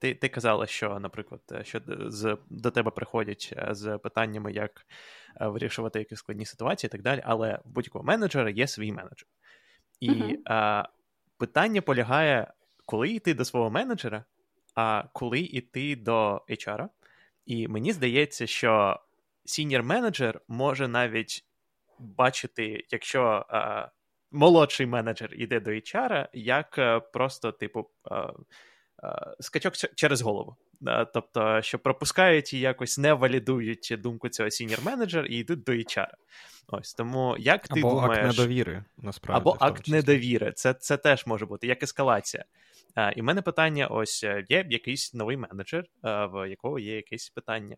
[0.00, 4.86] Ти ти казала, що, наприклад, що з, до тебе приходять е, з питаннями, як
[5.40, 9.26] е, вирішувати якісь складні ситуації і так далі, але в будь-якого менеджера є свій менеджер.
[10.00, 10.88] І uh а,
[11.38, 12.52] питання полягає,
[12.86, 14.24] коли йти до свого менеджера
[14.74, 16.88] а коли йти до HR.
[17.46, 19.00] І мені здається, що
[19.44, 21.44] senior менеджер може навіть
[21.98, 23.88] бачити, якщо а,
[24.30, 27.90] молодший менеджер йде до HR, як просто, типу,
[29.40, 30.56] скачок через голову.
[31.14, 36.08] Тобто, що пропускають і якось не валідують думку цього senior менеджер і йдуть до HR.
[36.68, 38.18] Ось тому як ти Або думаєш...
[38.18, 39.40] акт недовіри, насправді.
[39.40, 40.52] Або акт недовіри.
[40.52, 42.44] Це це теж може бути як ескалація.
[42.94, 47.30] А, І в мене питання: ось е, є якийсь новий менеджер, в якого є якесь
[47.30, 47.76] питання.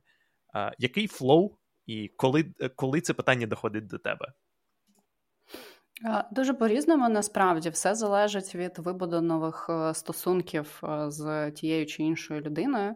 [0.54, 1.56] А, Який flow,
[1.87, 4.32] і коли, е, коли це питання доходить до тебе?
[6.31, 12.94] Дуже по-різному насправді все залежить від вибудованих е, стосунків з тією чи іншою людиною.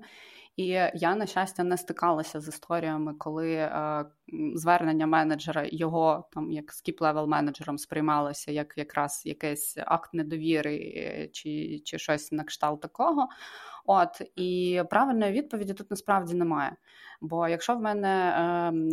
[0.57, 4.05] І я, на щастя, не стикалася з історіями, коли е,
[4.55, 11.81] звернення менеджера його там як skip-level менеджером сприймалося як якраз якийсь акт недовіри е, чи,
[11.85, 13.29] чи щось на кшталт такого.
[13.87, 16.77] От і правильної відповіді тут насправді немає.
[17.21, 18.37] Бо якщо в мене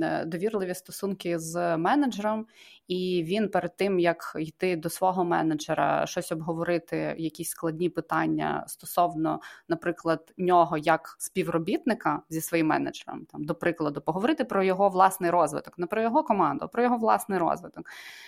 [0.01, 2.47] е, довірливі стосунки з менеджером,
[2.87, 9.39] і він перед тим як йти до свого менеджера, щось обговорити, якісь складні питання стосовно,
[9.67, 14.89] наприклад, нього як співробітника зі своїм менеджером, там до прикладу, поговорити про його
[15.23, 17.85] власний розвиток, не про його команду, а про його власний розвиток.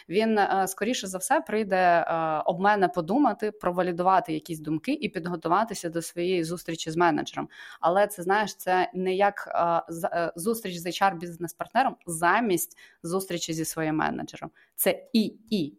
[0.09, 5.89] Він е, скоріше за все прийде е, об мене подумати, провалідувати якісь думки і підготуватися
[5.89, 7.49] до своєї зустрічі з менеджером.
[7.79, 13.95] Але це знаєш, це не як е, зустріч з hr бізнес-партнером замість зустрічі зі своїм
[13.95, 14.51] менеджером.
[14.75, 15.73] Це і і.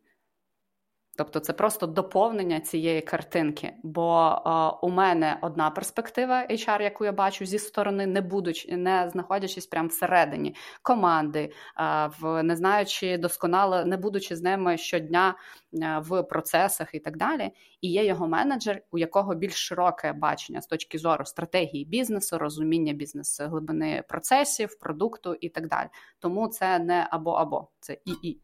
[1.16, 3.72] Тобто це просто доповнення цієї картинки.
[3.82, 9.08] Бо е, у мене одна перспектива HR, яку я бачу зі сторони, не будучи, не
[9.12, 15.34] знаходячись прямо всередині команди, е, в не знаючи досконало, не будучи з ними щодня
[15.74, 17.50] е, в процесах і так далі.
[17.80, 22.92] І є його менеджер, у якого більш широке бачення з точки зору стратегії бізнесу, розуміння
[22.92, 25.88] бізнесу, глибини процесів, продукту і так далі.
[26.18, 28.40] Тому це не або або це і і.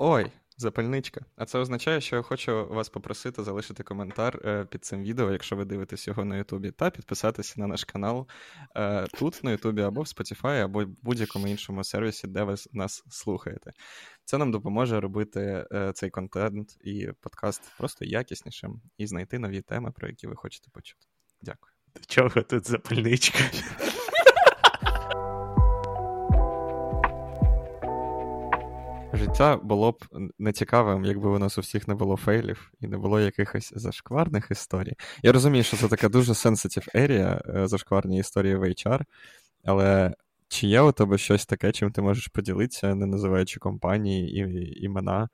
[0.00, 1.20] Ой, запальничка.
[1.36, 5.56] А це означає, що я хочу вас попросити залишити коментар е, під цим відео, якщо
[5.56, 8.28] ви дивитесь його на Ютубі, та підписатися на наш канал
[8.76, 13.04] е, тут, на Ютубі, або в Spotify, або в будь-якому іншому сервісі, де ви нас
[13.10, 13.72] слухаєте.
[14.24, 19.92] Це нам допоможе робити е, цей контент і подкаст просто якіснішим і знайти нові теми,
[19.92, 21.06] про які ви хочете почути.
[21.42, 21.72] Дякую.
[21.94, 23.38] До чого тут запальничка?
[29.18, 30.04] Життя було б
[30.38, 34.92] нецікавим, якби у нас у всіх не було фейлів і не було якихось зашкварних історій.
[35.22, 39.00] Я розумію, що це така дуже sensitive area, е, зашкварні історії в HR,
[39.64, 40.14] але
[40.48, 45.28] чи є у тебе щось таке, чим ти можеш поділитися, не називаючи компанії, і, імена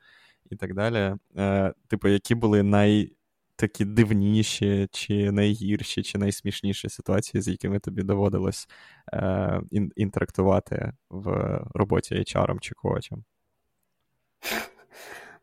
[0.50, 1.16] і так далі?
[1.36, 3.12] Е, Типу, які були най.
[3.56, 8.68] Такі дивніші, чи найгірші, чи найсмішніші ситуації, з якими тобі доводилось
[9.12, 9.60] е,
[9.96, 13.24] інтерактувати в роботі HR чи коучем?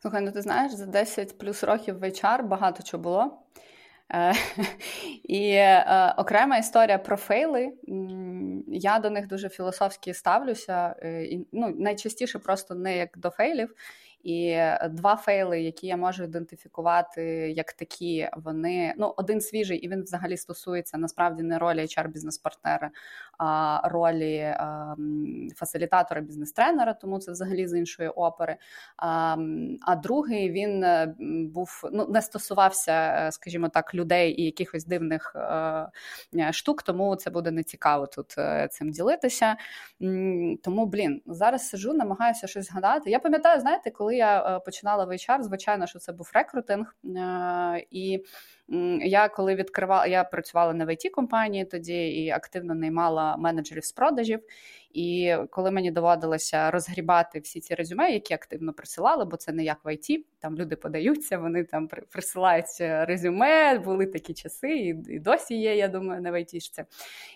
[0.01, 3.41] Слухай, ну ти знаєш, за 10 плюс років в HR багато чого було.
[4.13, 4.33] Е,
[5.23, 7.73] і е, окрема історія про фейли.
[8.67, 10.95] Я до них дуже філософськи ставлюся.
[11.01, 13.75] Е, і, ну, Найчастіше просто не як до фейлів.
[14.23, 14.57] І
[14.89, 17.23] два фейли, які я можу ідентифікувати
[17.55, 22.91] як такі, вони ну один свіжий, і він взагалі стосується насправді не ролі hr бізнес-партнера,
[23.30, 23.30] а
[23.83, 24.55] ролі
[25.55, 28.57] фасилітатора бізнес-тренера, тому це взагалі з іншої опери.
[28.97, 31.15] А другий він е,
[31.53, 37.29] був ну не стосувався, е, скажімо так, людей і якихось дивних е, штук, тому це
[37.29, 38.35] буде нецікаво тут
[38.69, 39.55] цим ділитися.
[40.63, 43.09] Тому, блін, зараз сижу, намагаюся щось згадати.
[43.09, 46.95] Я пам'ятаю, знаєте, коли я починала в HR, звичайно, що це був рекрутинг.
[47.91, 48.23] І
[49.01, 54.39] я коли відкривала, я працювала на it компанії тоді і активно наймала менеджерів з продажів.
[54.93, 59.77] І коли мені доводилося розгрібати всі ці резюме, які активно присилали, бо це не як
[59.83, 64.69] в IT, там люди подаються, вони там присилають резюме, були такі часи,
[65.09, 66.85] і досі є, я думаю, не в IT-шці.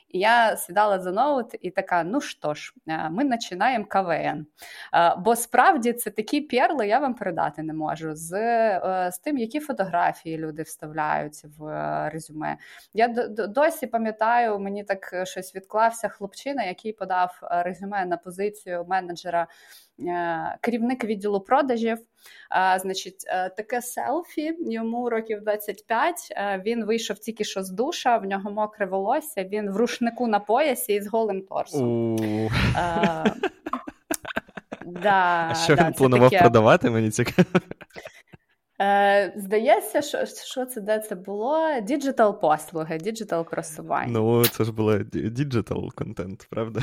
[0.09, 4.45] І я сідала за ноут і така: ну що ж, е, ми починаємо КВН.
[4.93, 8.15] Е, бо справді це такі перли, я вам передати не можу.
[8.15, 11.65] З е, з тим, які фотографії люди вставляють в
[12.09, 12.57] резюме.
[12.93, 19.47] Я досі пам'ятаю, мені так щось відклався хлопчина, який подав резюме на позицію менеджера.
[20.61, 21.97] Керівник відділу продажів,
[22.77, 23.25] значить,
[23.57, 26.15] таке селфі, йому років 25,
[26.65, 29.43] Він вийшов тільки що з душа, в нього мокре волосся.
[29.43, 32.15] Він в рушнику на поясі і з голим торсом.
[34.85, 36.41] Да, А що да, він планував таке...
[36.41, 36.89] продавати?
[36.89, 37.47] Мені цікаво.
[38.81, 41.79] Е, Здається, що що це де це було?
[41.81, 44.11] Digital послуги, digital просування.
[44.11, 46.81] Ну, це ж було digital контент, правда?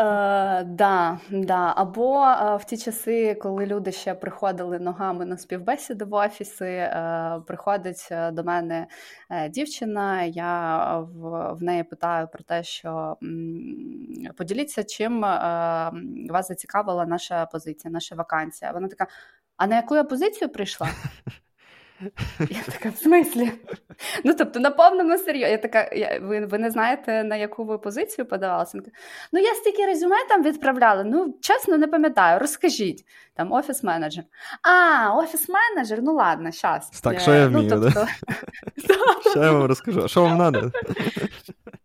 [0.00, 1.72] Е, да, да.
[1.76, 7.40] Або е, в ті часи, коли люди ще приходили ногами на співбесіди в офіси, е,
[7.46, 8.86] приходить е, до мене
[9.30, 15.20] е, дівчина, я в, в неї питаю про те, що м, поділіться, чим
[16.30, 18.72] вас зацікавила наша позиція, наша вакансія.
[18.72, 19.06] Вона така:
[19.62, 20.88] а на яку я позицію прийшла?
[22.40, 23.52] Я така, в смислі?
[24.24, 25.50] Ну, тобто, на повному серйозі.
[25.50, 28.78] Я така, я, ви ви не знаєте, на яку ви позицію подавалася?
[29.32, 31.04] Ну, я стільки резюме там відправляла.
[31.04, 33.04] Ну, чесно, не пам'ятаю, розкажіть.
[33.34, 34.24] Там офіс-менеджер.
[34.62, 36.02] А, офіс-менеджер?
[36.02, 37.00] Ну ладно, щас.
[37.00, 38.00] Так, що я ну, вмію, ну, тобто...
[38.00, 39.30] да?
[39.30, 40.08] Що я вам розкажу?
[40.08, 40.70] Що вам треба?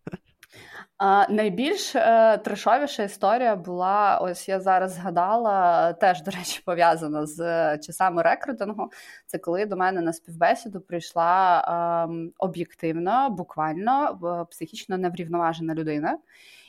[1.28, 8.22] Найбільш е, трешовіша історія була, ось я зараз згадала, теж, до речі, пов'язана з часами
[8.22, 8.90] рекрутингу.
[9.26, 14.18] Це коли до мене на співбесіду прийшла е, об'єктивно, буквально
[14.50, 16.18] психічно неврівноважена людина.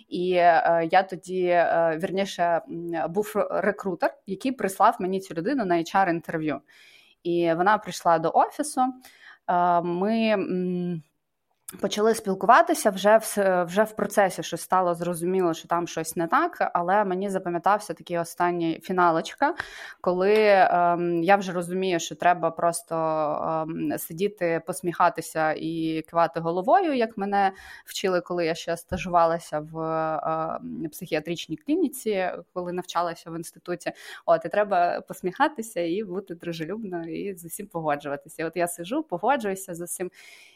[0.10, 2.62] І е, я тоді е, вірніше
[3.10, 6.62] був рекрутер, який прислав мені цю людину на hr інтерв'ю.
[7.24, 8.82] І вона прийшла до офісу.
[9.48, 10.36] Е, ми
[11.78, 16.72] Почали спілкуватися вже в вже в процесі, що стало зрозуміло, що там щось не так.
[16.74, 19.56] Але мені запам'ятався такий останній фіналочка,
[20.02, 22.96] коли ем, я вже розумію, що треба просто
[23.70, 27.52] ем, сидіти, посміхатися і кивати головою, як мене
[27.86, 33.92] вчили, коли я ще стажувалася в ем, психіатричній клініці, коли навчалася в інституті.
[34.26, 38.46] От і треба посміхатися і бути дружелюбною і з усім погоджуватися.
[38.46, 40.12] От я сижу, погоджуюся з усім.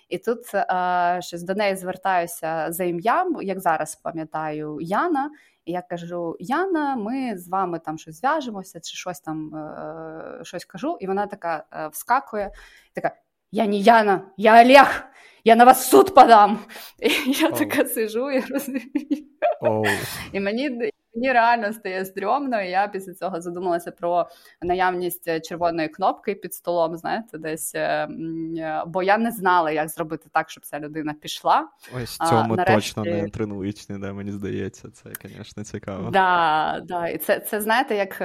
[0.10, 5.32] І тут е, щось до неї звертаюся за ім'ям, як зараз пам'ятаю, Яна.
[5.66, 10.66] І я кажу: Яна, ми з вами там щось зв'яжемося, чи щось там е, щось
[10.66, 10.98] кажу.
[11.00, 12.52] І вона така е, вскакує,
[12.94, 13.16] така:
[13.52, 15.04] Я не Яна, я Олег,
[15.44, 16.60] я на вас суд подам.
[17.00, 17.60] І я oh.
[17.60, 19.28] така сижу і розумію.
[19.62, 20.00] Oh.
[20.32, 24.28] І мені Мені реально стає стрьомно, і я після цього задумалася про
[24.62, 26.98] наявність е, червоної кнопки під столом.
[26.98, 31.68] Знаєте, десь е, е, бо я не знала, як зробити так, щоб ця людина пішла.
[32.04, 32.76] Ось цьому нарешті...
[32.76, 36.10] точно не тренують ніде, мені здається, це, звісно, цікаво.
[36.10, 37.08] Да, да.
[37.08, 38.18] І це це знаєте, як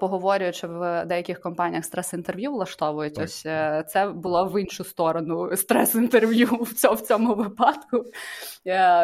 [0.00, 3.14] поговорюючи в деяких компаніях стрес-інтерв'ю влаштовують.
[3.14, 3.24] Так.
[3.24, 3.42] Ось
[3.92, 8.04] це було в іншу сторону стрес-інтерв'ю в цьому випадку.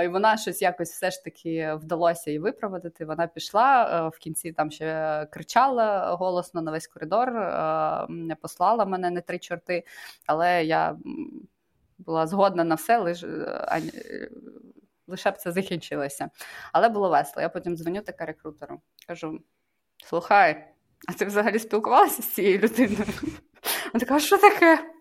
[0.03, 3.05] І вона щось якось все ж таки вдалося її виправити.
[3.05, 9.11] Вона пішла е, в кінці там ще кричала голосно на весь коридор, е, послала мене
[9.11, 9.85] не три чорти,
[10.27, 10.97] але я
[11.99, 14.31] була згодна на все, лиш, е,
[15.07, 16.31] лише б це закінчилося.
[16.73, 17.43] Але було весело.
[17.43, 18.81] Я потім дзвоню така рекрутеру.
[19.07, 19.41] Кажу:
[20.05, 20.69] слухай,
[21.09, 23.05] а ти взагалі спілкувалася з цією людиною?
[23.93, 24.93] Вона така, що таке?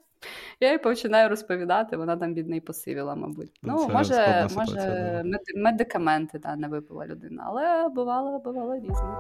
[0.60, 3.60] Я їй починаю розповідати, вона там бідна і посивіла, мабуть.
[3.64, 5.24] Ну, Це може, може
[5.56, 9.18] медикаменти та, не випила людина, але бувало, бувало різне.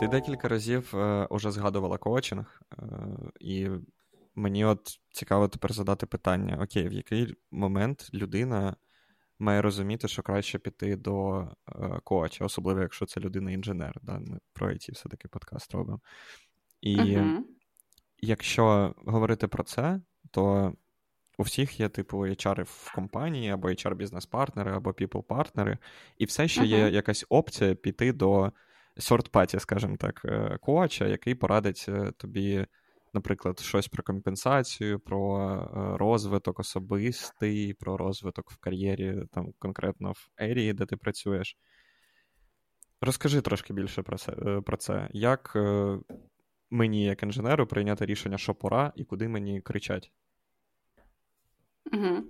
[0.00, 2.84] Ти декілька разів е, уже згадувала коучинг, е,
[3.40, 3.68] і
[4.34, 8.76] мені от цікаво тепер задати питання: окей, в який момент людина
[9.38, 11.46] має розуміти, що краще піти до е,
[12.04, 14.00] коача, особливо якщо це людина-інженер.
[14.02, 14.18] Да?
[14.18, 16.00] Ми про IT все-таки подкаст робимо.
[16.80, 17.42] І uh-huh
[18.18, 20.00] якщо говорити про це,
[20.30, 20.72] то
[21.38, 25.78] у всіх є, типу, HR в компанії, або HR-бізнес-партнери, або people-партнери,
[26.18, 28.52] і все ще є якась опція піти до
[28.96, 32.66] сорт-паті, скажімо так, е, коача, який порадить е, тобі,
[33.14, 40.28] наприклад, щось про компенсацію, про е, розвиток особистий, про розвиток в кар'єрі, там конкретно в
[40.38, 41.56] ерії, де ти працюєш.
[43.00, 44.32] Розкажи трошки більше про це.
[44.66, 45.08] Про це.
[45.12, 45.56] Як
[46.70, 50.12] мені, як інженеру, прийняти рішення, що пора і куди мені кричать.
[51.92, 52.24] Угу.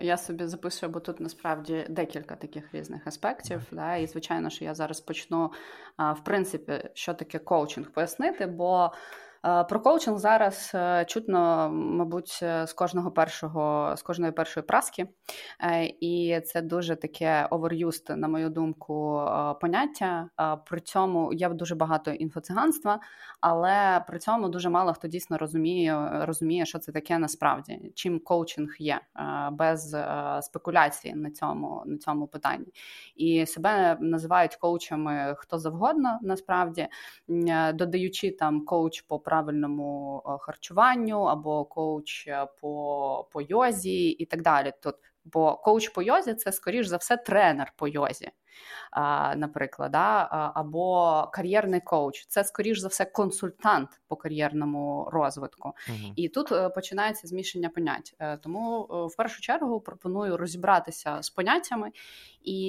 [0.00, 3.62] Я собі записую, бо тут насправді декілька таких різних аспектів.
[3.72, 5.52] Да, І, звичайно, що я зараз почну,
[5.98, 8.92] в принципі, що таке коучинг пояснити, бо
[9.42, 15.08] про коучинг зараз е, чутно, мабуть, з кожного першого з кожної першої праски,
[15.60, 19.22] е, і це дуже таке overused, на мою думку,
[19.60, 20.28] поняття.
[20.66, 23.00] При цьому є дуже багато інфоциганства,
[23.40, 28.76] але при цьому дуже мало хто дійсно розуміє, розуміє, що це таке насправді, чим коучинг
[28.78, 29.00] є
[29.52, 29.96] без
[30.40, 32.72] спекуляції на цьому на цьому питанні.
[33.16, 36.88] І себе називають коучами хто завгодно, насправді
[37.74, 44.42] додаючи там коуч по правильному е, харчуванню або коуч е, по по йозі і так
[44.42, 44.72] далі.
[44.82, 48.30] Тут, Бо коуч по йозі це, скоріш за все, тренер по йозі,
[49.36, 50.28] наприклад, да?
[50.54, 52.26] або кар'єрний коуч.
[52.26, 55.68] Це, скоріш за все, консультант по кар'єрному розвитку.
[55.68, 58.16] uh І тут е, починається змішання понять.
[58.42, 61.90] Тому в першу чергу пропоную розібратися з поняттями.
[62.42, 62.68] І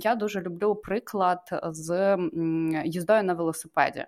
[0.00, 2.18] я дуже люблю приклад з
[2.84, 4.06] їздою на велосипеді.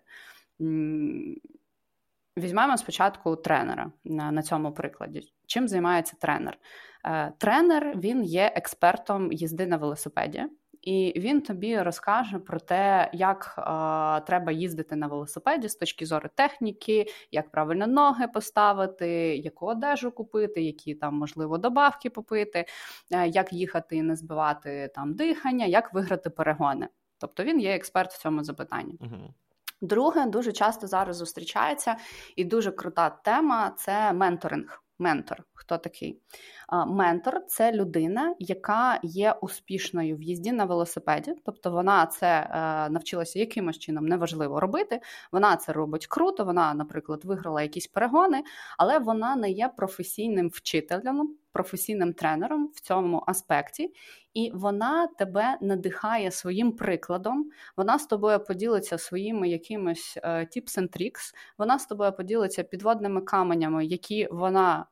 [2.38, 5.22] Візьмемо спочатку тренера на на цьому прикладі.
[5.46, 6.58] Чим займається тренер?
[7.04, 10.44] Е, Тренер він є експертом їзди на велосипеді,
[10.82, 13.62] і він тобі розкаже про те, як е,
[14.26, 20.62] треба їздити на велосипеді з точки зору техніки, як правильно ноги поставити, яку одежу купити,
[20.62, 22.64] які там можливо добавки попити,
[23.12, 26.88] е, як їхати і не збивати там дихання, як виграти перегони.
[27.18, 28.98] Тобто він є експерт в цьому запитанні.
[29.00, 29.34] Угу.
[29.80, 31.96] Друге, дуже часто зараз зустрічається
[32.36, 34.82] і дуже крута тема це менторинг.
[34.98, 36.20] Ментор, хто такий?
[36.86, 43.38] Ментор це людина, яка є успішною в їзді на велосипеді, тобто вона це е, навчилася
[43.38, 45.00] якимось чином неважливо робити.
[45.32, 46.44] Вона це робить круто.
[46.44, 48.42] Вона, наприклад, виграла якісь перегони,
[48.78, 53.92] але вона не є професійним вчителем професійним тренером в цьому аспекті,
[54.34, 57.50] і вона тебе надихає своїм прикладом.
[57.76, 63.20] Вона з тобою поділиться своїми якимись е, tips and tricks, Вона з тобою поділиться підводними
[63.20, 64.86] каменями, які вона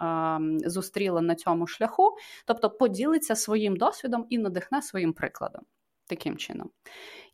[0.65, 5.63] е, зустріла на цьому шляху, тобто поділиться своїм досвідом і надихне своїм прикладом.
[6.07, 6.71] Таким чином.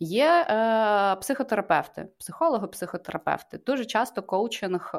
[0.04, 3.58] Є е, психотерапевти, психологи, психотерапевти.
[3.66, 4.98] Дуже часто коучинг е,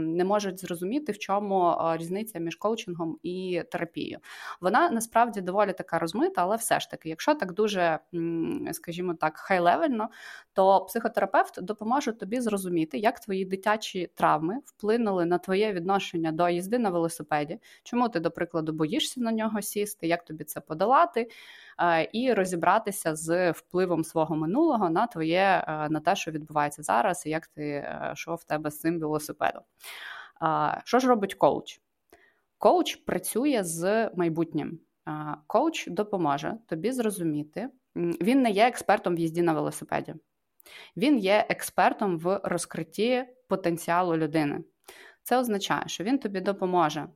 [0.00, 4.18] не можуть зрозуміти, в чому е, різниця між коучингом і терапією.
[4.60, 7.98] Вона насправді доволі така розмита, але все ж таки, якщо так дуже,
[8.72, 10.08] скажімо так, хай-левельно,
[10.52, 16.78] то психотерапевт допоможе тобі зрозуміти, як твої дитячі травми вплинули на твоє відношення до їзди
[16.78, 21.28] на велосипеді, чому ти, до прикладу, боїшся на нього сісти, як тобі це подолати,
[22.12, 27.30] і розібратися з впливом свого минулого на твоє е, на те, що відбувається зараз, і
[27.30, 29.62] як ти е, що в тебе з цим велосипедом.
[30.84, 31.80] Що ж робить коуч?
[32.58, 34.78] Коуч працює з майбутнім.
[35.46, 40.14] Коуч допоможе тобі зрозуміти, він не є експертом в їзді на велосипеді,
[40.96, 44.64] він є експертом в розкритті потенціалу людини.
[45.22, 47.06] Це означає, що він тобі допоможе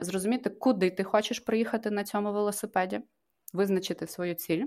[0.00, 3.00] зрозуміти, куди ти хочеш приїхати на цьому велосипеді,
[3.52, 4.64] визначити свою ціль.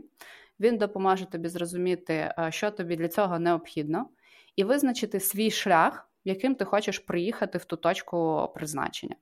[0.60, 4.10] Він допоможе тобі зрозуміти, е, що тобі для цього необхідно,
[4.56, 9.16] і визначити свій шлях, яким ти хочеш приїхати в ту точку призначення.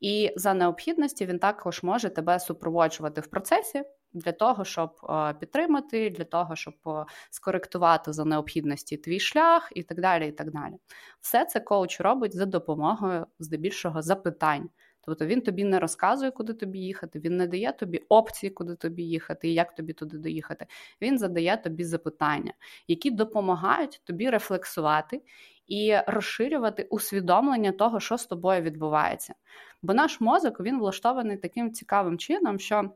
[0.00, 6.10] І за необхідності він також може тебе супроводжувати в процесі для того, щоб е, підтримати,
[6.10, 10.28] для того, щоб е, скоректувати за необхідності твій шлях і так далі.
[10.28, 10.74] і так далі.
[11.20, 14.70] Все це коуч робить за допомогою здебільшого запитань.
[15.06, 19.02] Тобто він тобі не розказує, куди тобі їхати, він не дає тобі опції, куди тобі
[19.02, 20.66] їхати і як тобі туди доїхати.
[21.02, 22.52] Він задає тобі запитання,
[22.88, 25.22] які допомагають тобі рефлексувати
[25.66, 29.34] і розширювати усвідомлення того, що з тобою відбувається.
[29.82, 32.90] Бо наш мозок він влаштований таким цікавим чином, що.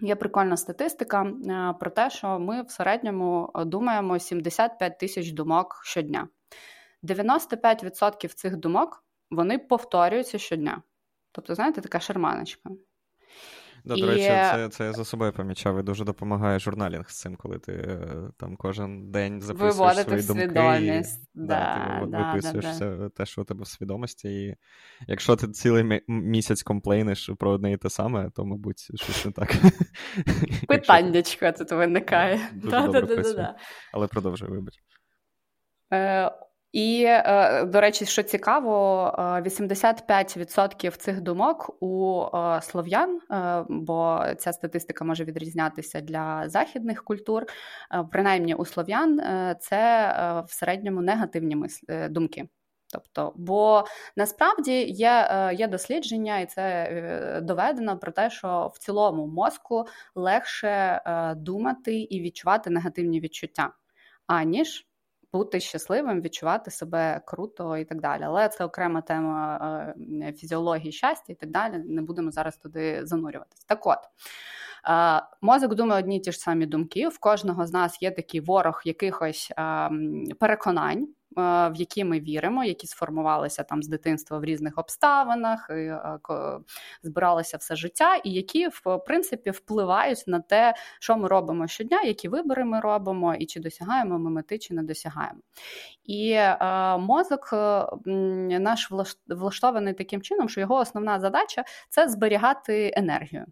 [0.00, 6.28] Є прикольна статистика е, про те, що ми в середньому думаємо 75 тисяч думок щодня.
[7.02, 10.82] 95% цих думок вони повторюються щодня.
[11.36, 12.70] Тобто, знаєте, така шарманочка.
[13.84, 14.00] Да, і...
[14.00, 17.58] До речі, це це я за собою помічав і дуже допомагає журналінг з цим, коли
[17.58, 20.86] ти е, там кожен день записуєш Виводити свої думки.
[20.86, 21.02] І,
[21.34, 24.28] да, ти да, виписуєш да, те, що у тебе в свідомості.
[24.28, 24.56] І
[25.06, 29.54] якщо ти цілий місяць комплейниш про одне і те саме, то, мабуть, щось не так.
[30.68, 32.40] Питаннячко тут виникає.
[33.92, 34.74] Але продовжуй, вибач.
[35.92, 36.30] Е,
[36.76, 43.20] і, е, до речі, що цікаво, 85% е, цих думок у е, слов'ян,
[43.68, 47.44] бо ця статистика може відрізнятися для західних культур,
[48.10, 49.20] принаймні у слов'ян,
[49.60, 50.12] це
[50.48, 51.56] в середньому негативні
[52.10, 52.48] думки.
[52.92, 53.84] Тобто, бо
[54.16, 61.00] насправді є є дослідження, і це доведено про те, що в цілому мозку легше
[61.36, 63.70] думати і відчувати негативні відчуття,
[64.26, 64.86] аніж
[65.32, 68.22] бути щасливим, відчувати себе круто і так далі.
[68.22, 71.78] Але це окрема тема е, фізіології щастя і так далі.
[71.78, 73.64] Не будемо зараз туди занурюватися.
[73.66, 73.98] Так от.
[74.88, 77.08] Е, мозок думає одні ті ж самі думки.
[77.08, 82.86] В кожного з нас є такий ворог якихось ем, переконань, в які ми віримо, які
[82.86, 86.00] сформувалися там з дитинства в різних обставинах, е,
[87.02, 92.28] збиралися все життя, і які в принципі впливають на те, що ми робимо щодня, які
[92.28, 95.40] вибори ми робимо, і чи досягаємо ми мети, чи не досягаємо.
[96.04, 96.58] І е,
[96.98, 97.48] мозок
[98.60, 98.90] наш
[99.26, 103.46] влаштований таким чином, що його основна задача це зберігати енергію.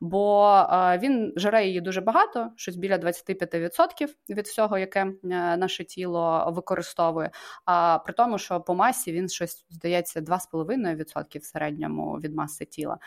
[0.00, 0.58] Бо
[0.98, 5.12] він жере її дуже багато, щось біля 25% від всього, яке е,
[5.56, 7.30] наше тіло використовує.
[7.64, 12.98] А при тому, що по масі він щось здається 2,5% в середньому від маси тіла.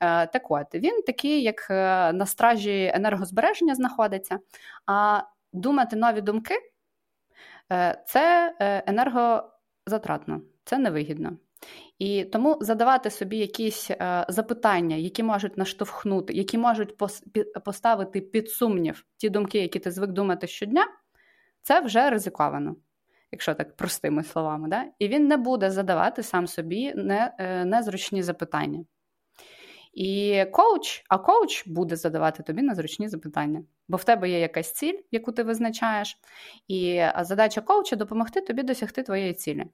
[0.00, 4.38] Е, так от він такий, як е, на стражі енергозбереження знаходиться.
[4.86, 6.54] А думати нові думки
[8.06, 8.54] це
[8.86, 11.36] енергозатратно, це невигідно.
[11.98, 16.96] І тому задавати собі якісь е, запитання, які можуть наштовхнути, які можуть
[17.64, 20.86] поставити під сумнів ті думки, які ти звик думати щодня,
[21.62, 22.76] це вже ризиковано,
[23.32, 24.68] якщо так простими словами.
[24.68, 24.84] Да?
[24.98, 28.84] І він не буде задавати сам собі е, незручні запитання.
[29.92, 34.98] І коуч, а коуч буде задавати тобі незручні запитання, бо в тебе є якась ціль,
[35.10, 36.18] яку ти визначаєш,
[36.68, 39.64] і задача коуча допомогти тобі досягти твоєї цілі.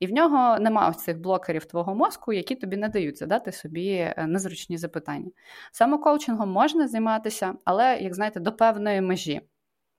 [0.00, 4.26] І в нього нема цих блокерів твого мозку, які тобі не дають задати собі е,
[4.28, 5.30] незручні запитання.
[5.72, 9.40] Самокоучингом можна займатися, але, як знаєте, до певної межі.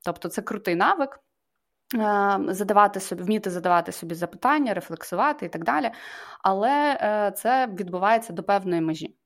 [0.06, 1.20] Тобто це крутий навик.
[1.96, 5.92] Е, задавати собі, вміти задавати собі запитання, рефлексувати і так далі.
[6.42, 9.17] Але е, це відбувається до певної межі.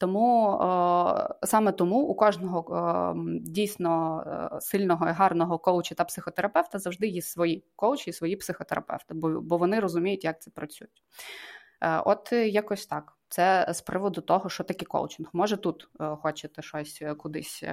[0.00, 6.78] Тому е, саме тому у кожного е, дійсно е, сильного і гарного коуча та психотерапевта
[6.78, 10.88] завжди є свої коучі і свої психотерапевти, бо, вони розуміють, як це працює.
[12.04, 13.12] От якось так.
[13.28, 15.28] Це з приводу того, що таке коучинг.
[15.32, 17.64] Може, тут хочете щось кудись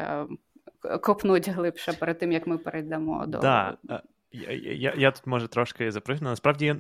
[1.02, 3.40] копнути глибше перед тим, як ми перейдемо до.
[3.40, 3.78] Да.
[4.32, 6.30] Я я, я тут може трошки запригну.
[6.30, 6.76] Насправді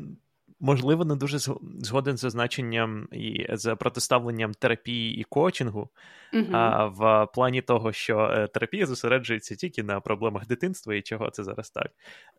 [0.59, 1.39] можливо, не дуже
[1.79, 5.89] згоден з значенням і з протиставленням терапії і коучингу,
[6.33, 11.29] uh а в плані того, що е, терапія зосереджується тільки на проблемах дитинства і чого
[11.29, 11.91] це зараз так.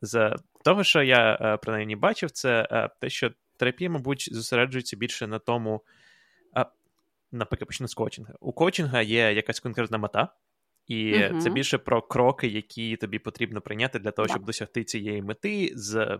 [0.03, 5.27] З того, що я е, принаймні бачив, це е, те, що терапія, мабуть, зосереджується більше
[5.27, 5.83] на тому.
[7.33, 8.35] Наприклад, почну з коучинга.
[8.41, 10.29] У коучинга є якась конкретна мета,
[10.87, 15.23] і uh це більше про кроки, які тобі потрібно прийняти для того, щоб досягти цієї
[15.23, 15.73] мети,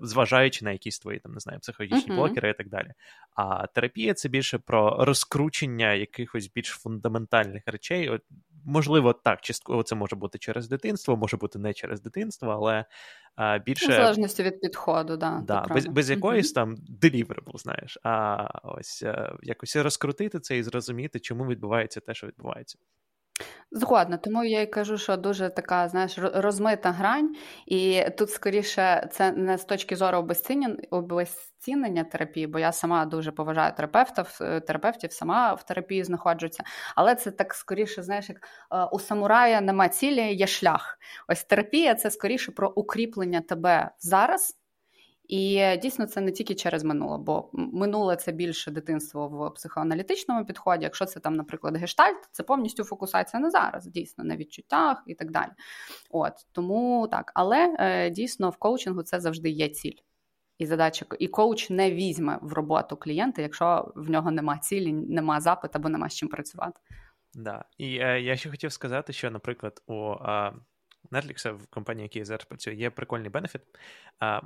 [0.03, 2.89] зважаючи на якісь твої там не знаю, психологічні uh блокери і так далі.
[3.37, 8.09] А терапія це більше про розкручення якихось більш фундаментальних речей.
[8.09, 8.23] От,
[8.69, 12.85] Можливо, так, частково це може бути через дитинство, може бути не через дитинство, але
[13.37, 13.89] а, більше.
[13.89, 15.43] В залежності від підходу, да.
[15.47, 20.63] да без без якоїсь там deliverable, знаєш, а ось а, е, якось розкрутити це і
[20.63, 22.79] зрозуміти, чому відбувається те, що відбувається.
[23.71, 29.33] Згодна, тому я й кажу, що дуже така, знаєш, розмита грань, і тут скоріше це
[29.33, 30.29] не з точки зору
[30.91, 36.65] обезцінення терапії, бо я сама дуже поважаю терапевтів, е, терапевтів, сама в терапії знаходжуся.
[36.95, 38.39] Але це так скоріше, знаєш, як
[38.73, 40.99] е, у самурая нема цілі, є шлях.
[41.29, 44.57] Ось терапія це скоріше про укріплення тебе зараз.
[45.29, 50.85] І дійсно це не тільки через минуле, бо минуле це більше дитинство в психоаналітичному підході.
[50.85, 55.31] Якщо це там, наприклад, гештальт, це повністю фокусація на зараз, дійсно на відчуттях і так
[55.31, 55.51] далі.
[56.11, 59.97] От тому так, але е, дійсно в коучингу це завжди є ціль.
[60.59, 65.41] І задача, і коуч не візьме в роботу клієнта, якщо в нього нема цілі, нема
[65.41, 66.81] запиту або нема з чим працювати.
[67.35, 67.65] Да.
[67.79, 70.53] І е, я ще хотів сказати, що, наприклад, у е,
[71.11, 73.63] Netflix, в компанії, якій я зараз працюю, є прикольний бенефіт.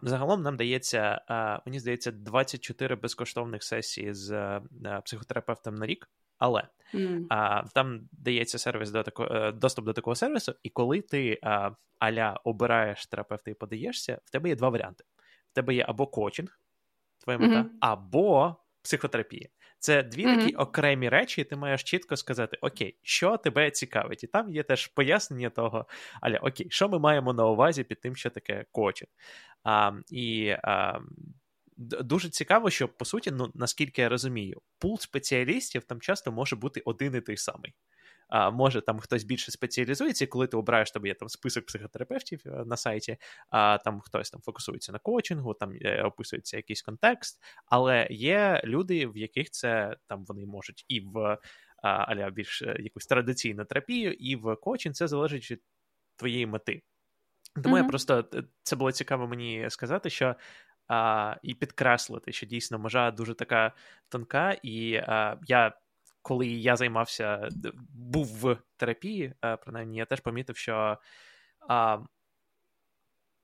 [0.02, 1.20] Загалом нам дається,
[1.66, 4.61] мені здається, 24 безкоштовних сесії з
[5.04, 6.08] психотерапевтом на рік.
[6.40, 7.26] Але mm.
[7.28, 11.70] а, там дається сервіс до такого е, доступ до такого сервісу, і коли ти а,
[11.98, 15.04] аля обираєш терапевта і подаєшся, в тебе є два варіанти:
[15.50, 16.61] в тебе є або коучинг,
[17.18, 17.76] твоя мета, mm-hmm.
[17.80, 19.48] або психотерапія.
[19.80, 20.38] Це дві mm-hmm.
[20.38, 24.24] такі окремі речі, і ти маєш чітко сказати: Окей, що тебе цікавить?
[24.24, 25.86] І там є теж пояснення того,
[26.20, 29.08] аля окей, що ми маємо на увазі під тим, що таке кочет.
[29.64, 31.00] А, І а,
[31.80, 36.82] дуже цікаво, що по суті, ну наскільки я розумію, пул спеціалістів там часто може бути
[36.84, 37.74] один і той самий
[38.30, 42.64] а, може там хтось більше спеціалізується, коли ти обираєш тобі є там список психотерапевтів е,
[42.66, 43.16] на сайті,
[43.50, 49.06] а там хтось там фокусується на коучингу, там е, описується якийсь контекст, але є люди,
[49.06, 51.38] в яких це там вони можуть і в
[51.82, 55.62] аля більш е, якусь традиційну терапію, і в коучинг це залежить від
[56.16, 56.82] твоєї мети.
[57.62, 57.82] Тому mm-hmm.
[57.82, 58.24] я просто
[58.62, 60.36] це було цікаво мені сказати, що
[60.88, 63.72] а, і підкреслити, що дійсно межа дуже така
[64.08, 65.72] тонка, і а, я
[66.22, 67.48] коли я займався,
[67.94, 70.98] був в терапії, е, принаймні, я теж помітив, що
[71.68, 71.98] а,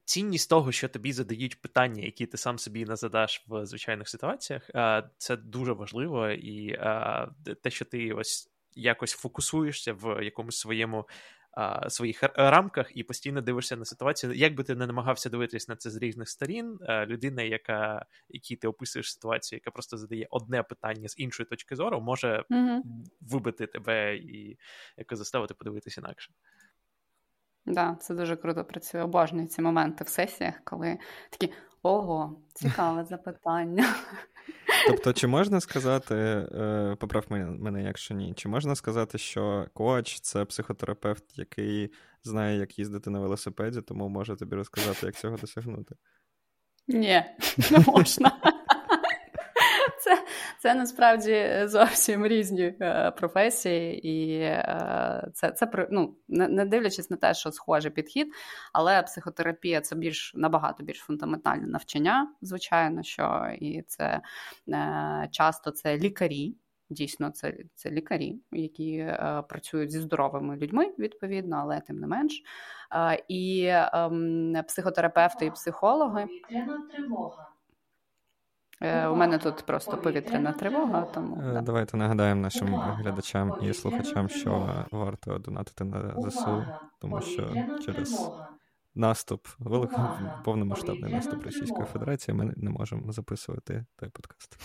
[0.05, 4.71] цінність того, що тобі задають питання, які ти сам собі не задаш в звичайних ситуаціях,
[4.75, 7.29] а, це дуже важливо, і а,
[7.63, 11.09] те, що ти ось якось фокусуєшся в якомусь своєму
[11.57, 14.33] а, своїх рамках і постійно дивишся на ситуацію.
[14.33, 18.69] Як би ти не намагався дивитись на це з різних сторін, людина, яка якій ти
[18.69, 22.81] описуєш ситуацію, яка просто задає одне питання з іншої точки зору, може mm
[23.21, 24.59] вибити тебе і
[24.97, 26.33] якось заставити подивитися інакше.
[27.65, 29.03] Так, да, це дуже круто працює.
[29.03, 30.99] Обожнюю ці моменти в сесіях, коли
[31.31, 31.53] такі
[31.87, 33.95] ого, цікаве запитання.
[34.87, 40.45] Тобто, чи можна сказати, е, поправ мене, якщо ні, чи можна сказати, що коач це
[40.45, 41.91] психотерапевт, який
[42.23, 45.95] знає, як їздити на велосипеді, тому може тобі розказати, як цього досягнути?
[46.89, 47.25] Ні,
[47.71, 48.33] не можна.
[50.59, 57.35] Це насправді зовсім різні е, професії, і е, це це ну, не, дивлячись на те,
[57.35, 58.33] що схожий підхід,
[58.73, 64.21] але психотерапія це більш набагато більш фундаментальне навчання, звичайно, що і це
[64.69, 66.57] е, часто це лікарі.
[66.91, 72.43] Дійсно, це це лікарі, які е, працюють зі здоровими людьми, відповідно, але тим не менш.
[72.93, 76.27] Е, і е, психотерапевти і психологи.
[76.27, 77.56] Повітряна тривога.
[78.81, 81.03] Е, у мене тут просто повітряна тривога.
[81.03, 81.61] Тому да.
[81.61, 86.65] давайте нагадаємо нашим глядачам і слухачам, що варто донатити на ЗСУ,
[87.01, 87.55] тому що
[87.87, 88.31] через
[88.95, 90.05] наступ, великий
[90.45, 94.59] повномасштабний наступ Російської Федерації, ми не можемо записувати той подкаст.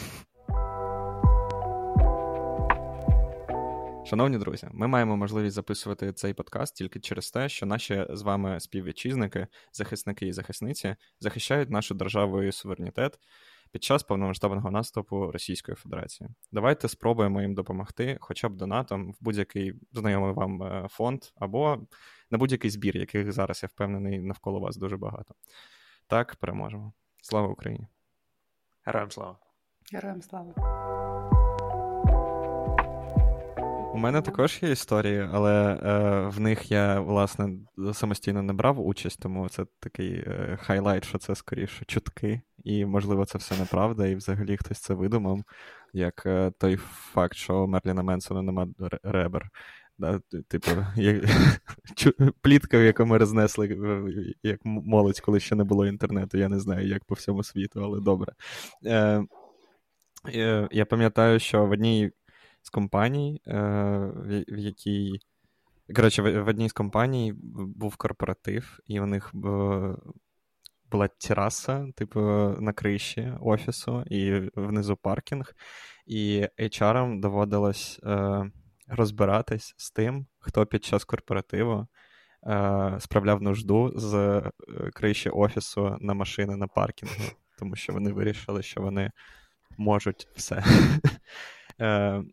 [4.06, 8.60] Шановні друзі, ми маємо можливість записувати цей подкаст тільки через те, що наші з вами
[8.60, 13.20] співвітчизники, захисники і захисниці захищають нашу державу і суверенітет
[13.72, 16.30] під час повномасштабного наступу Російської Федерації.
[16.52, 21.88] Давайте спробуємо їм допомогти, хоча б донатом в будь-який знайомий вам е, фонд або
[22.32, 25.36] на будь-який збір, яких зараз я впевнений навколо вас дуже багато.
[26.08, 26.94] Так, переможемо.
[27.22, 27.88] Слава Україні!
[28.86, 29.38] Героям слава!
[29.94, 31.41] Героям слава!
[33.94, 37.50] У мене також є історії, але е, в них я, власне,
[37.94, 43.26] самостійно не брав участь, тому це такий е, хайлайт, що це скоріше чутки, і, можливо,
[43.26, 45.44] це все неправда, і взагалі хтось це видумав,
[45.94, 46.78] як е, той
[47.14, 48.68] факт, що Мерліна Менсона нема
[49.04, 49.50] ребер.
[49.98, 51.24] Да, Типу, як,
[52.42, 53.78] плітка, яку ми рознесли
[54.44, 56.38] як молодь, коли ще не було інтернету.
[56.38, 58.34] Я не знаю, як по всьому світу, але добре.
[58.86, 59.24] Е,
[60.36, 62.12] е, Я пам'ятаю, що в одній
[62.62, 63.58] з компаній, е,
[64.48, 65.20] в якій.
[65.96, 67.34] Коротше, в одній з компаній
[67.76, 69.30] був корпоратив, і у них
[70.92, 72.20] була тераса, типу,
[72.60, 75.54] на криші офісу, і внизу паркінг.
[76.06, 78.52] І HR доводилось е,
[78.88, 81.88] розбиратись з тим, хто під час корпоративу
[82.48, 84.52] е, справляв нужду з е,
[84.94, 87.24] криші офісу на машини на паркінгу,
[87.60, 89.12] тому що вони вирішили, що вони
[89.78, 90.64] можуть все.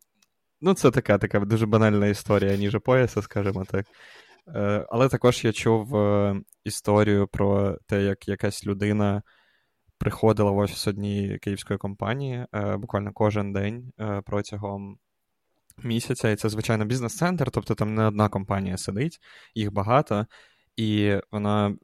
[0.61, 3.87] Ну, це така така дуже банальна історія ніже пояса, скажімо так.
[4.55, 9.23] Е, Але також я чув е, історію про те, як якась людина
[9.99, 13.93] приходила в офіс однієї київської компанії е, буквально кожен день
[14.25, 14.99] протягом
[15.85, 16.31] місяця.
[16.31, 19.19] І це, звичайно, бізнес-центр, тобто там не одна компанія сидить,
[19.55, 20.27] їх багато.
[20.77, 21.77] І вона,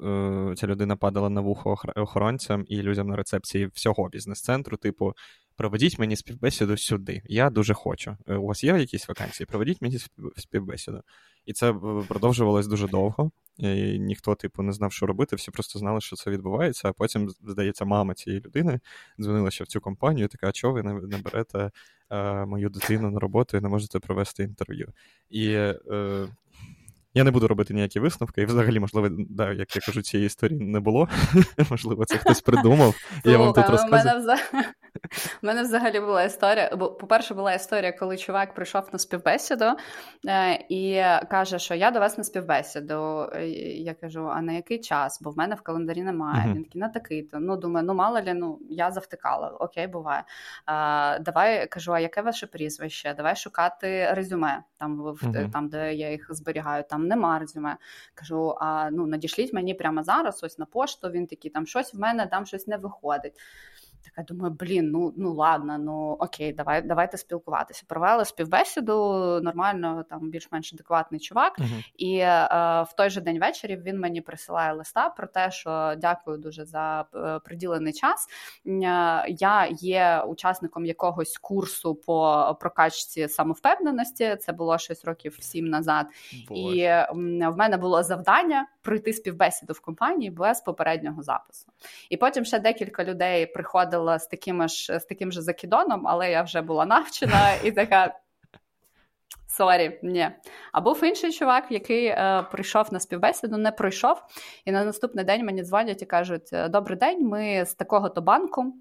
[0.57, 5.12] ця людина падала на вухо охоронцям і людям на рецепції всього бізнес-центру, типу,
[5.57, 7.22] проведіть мені співбесіду сюди.
[7.24, 8.16] Я дуже хочу.
[8.28, 9.46] Е, у вас є якісь вакансії?
[9.46, 9.98] Проведіть мені
[10.36, 11.02] співбесіду.
[11.46, 11.74] І це е,
[12.09, 13.30] продовжувалось дуже довго.
[13.59, 16.88] І Ніхто, типу, не знав, що робити, всі просто знали, що це відбувається.
[16.88, 18.80] А потім, здається, мама цієї людини
[19.20, 21.70] дзвонила ще в цю компанію, така, а чого ви не берете
[22.11, 24.88] е, мою дитину на роботу і не можете провести інтерв'ю.
[25.30, 26.28] І е,
[27.14, 30.61] я не буду робити ніякі висновки, і взагалі, можливо, да, як я кажу, цієї історії
[30.61, 31.09] не було.
[31.70, 32.94] Можливо, це хтось придумав.
[33.24, 34.36] Я вам тут розказую.
[35.42, 36.70] У мене взагалі була історія.
[36.76, 39.64] Бо, по-перше, була історія, коли чувак прийшов на співбесіду
[40.28, 43.28] е, і каже, що я до вас на співбесіду.
[43.76, 45.22] Я кажу, а на який час?
[45.22, 46.53] Бо в мене в календарі немає.
[46.55, 47.38] Він такий на такий-то.
[47.40, 50.24] Ну, думаю, ну мало лі, ну я завтикала, окей, буває.
[50.66, 53.14] А, Давай кажу, а яке ваше прізвище?
[53.14, 55.16] Давай шукати резюме там,
[55.53, 56.84] там, де я їх зберігаю.
[56.90, 57.76] Там нема резюме.
[58.14, 61.11] Кажу, а ну надішліть мені прямо зараз, ось на пошту.
[61.11, 63.40] Він такий, там щось в мене, там щось не виходить.
[64.05, 67.84] Така думаю, блін, ну ну ладно, ну окей, давай, давайте спілкуватися.
[67.88, 68.94] Провели співбесіду,
[69.42, 71.59] нормально, там більш-менш адекватний чувак.
[71.59, 71.84] Uh-huh.
[71.96, 72.48] І е,
[72.82, 77.05] в той же день ввечері він мені присилає листа про те, що дякую дуже за
[77.14, 78.26] е, приділений час.
[78.66, 78.70] Е,
[79.28, 84.36] я є учасником якогось курсу по прокачці самовпевненості.
[84.36, 86.07] Це було щось років сім назад.
[86.48, 86.76] Боже.
[86.76, 86.88] І
[87.48, 91.66] в мене було завдання пройти співбесіду в компанії без попереднього запису.
[92.11, 96.30] І потім ще декілька людей приходили приходила з таким ж з таким же закидоном, але
[96.30, 98.14] я вже була навчена і така.
[99.49, 100.28] Sorry, ні.
[100.72, 104.22] А був інший чувак, який е, прийшов на співбесіду, не пройшов.
[104.64, 108.62] І на наступний день мені дзвонять і кажуть: Добрий день, ми з такого-то банку.
[108.62, 108.72] Е,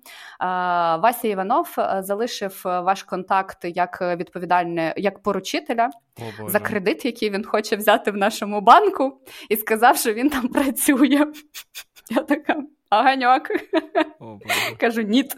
[0.97, 5.89] Вася Іванов е, залишив ваш контакт як відповідальне, як поручителя
[6.19, 10.47] О, за кредит, який він хоче взяти в нашому банку, і сказав, що він там
[10.47, 11.27] працює.
[12.09, 12.63] Я така.
[12.93, 13.47] Аганьок.
[14.79, 15.29] Кажу, ні.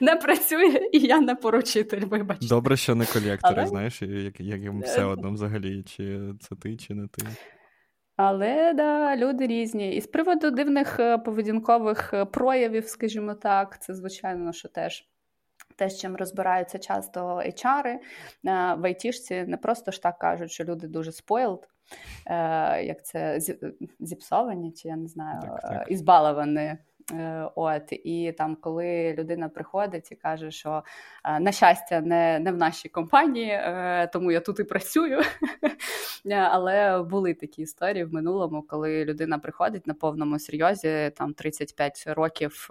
[0.00, 2.46] Не працює, і я не поручитель, вибачте.
[2.46, 3.66] Добре, що не колектори, Але...
[3.66, 7.26] знаєш, як як їм все одно взагалі, чи це ти, чи не ти.
[8.16, 9.94] Але да, люди різні.
[9.94, 15.06] І з приводу дивних е, поведінкових е, проявів, скажімо так, це звичайно, що теж.
[15.76, 17.98] Те, з чим розбираються часто HR, е,
[18.74, 21.79] в айтішці не просто ж так кажуть, що люди дуже Е,
[22.82, 23.40] як це
[24.00, 25.90] зіпсовані, чи я не знаю, так, так.
[25.90, 26.76] ізбаловані.
[27.54, 30.82] От і там, коли людина приходить і каже, що
[31.40, 33.60] на щастя, не не в нашій компанії,
[34.12, 35.20] тому я тут і працюю.
[36.30, 42.66] Але були такі історії в минулому, коли людина приходить на повному серйозі, там 35 років,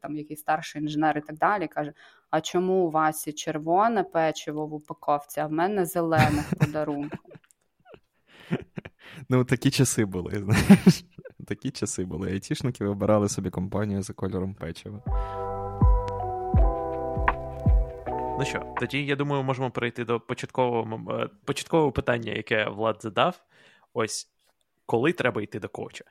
[0.00, 1.92] там якийсь старший інженер і так далі, каже:
[2.30, 7.16] А чому у вас і червоне печиво в упаковці, а в мене зелене в подарунку?
[9.28, 11.04] Ну, такі часи були, знаєш.
[11.46, 12.32] Такі часи були.
[12.32, 15.02] Айтішники вибирали собі компанію за кольором печива.
[18.38, 23.42] Ну що, тоді я думаю, можемо перейти до початкового е, початкового питання, яке Влад задав.
[23.94, 24.28] Ось
[24.86, 26.04] коли треба йти до коуча?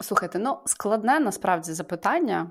[0.00, 2.50] Слухайте, ну складне насправді запитання.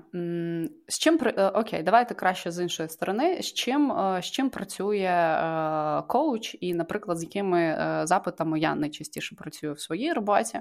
[0.88, 3.42] З чим е, окей, давайте краще з іншої сторони.
[3.42, 9.34] З чим е, з чим працює е, коуч, і, наприклад, з якими запитами я найчастіше
[9.34, 10.60] працюю в своїй роботі?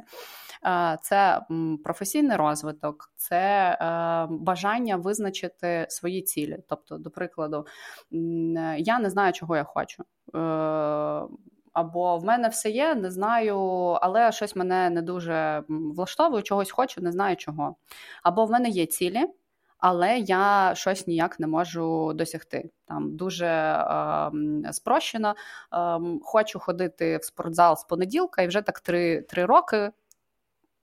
[1.02, 1.42] Це
[1.84, 3.78] професійний розвиток, це
[4.30, 6.58] бажання визначити свої цілі.
[6.70, 7.66] Тобто, до прикладу,
[8.78, 10.04] я не знаю, чого я хочу
[11.76, 13.58] або в мене все є, не знаю,
[14.02, 17.76] але щось мене не дуже влаштовує, чогось хочу, не знаю чого.
[18.24, 19.26] Або в мене є цілі,
[19.78, 22.70] але я щось ніяк не можу досягти.
[22.88, 24.32] Там дуже е,
[24.74, 25.36] спрощено.
[25.74, 29.92] Е, хочу ходити в спортзал з понеділка, і вже так три, три роки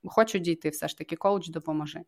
[0.05, 2.01] хочу дійти, все ж таки, коуч допоможи.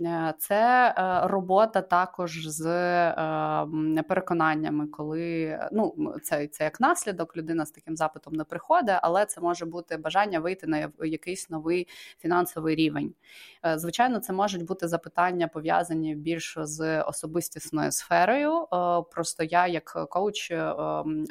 [0.00, 7.66] Е, це е, робота також з е, переконаннями, коли ну, це це як наслідок, людина
[7.66, 11.88] з таким запитом не приходить, але це може бути бажання вийти на якийсь новий
[12.18, 13.14] фінансовий рівень.
[13.74, 18.66] Звичайно, це можуть бути запитання пов'язані більш з особистісною сферою.
[19.10, 20.48] Просто я, як коуч,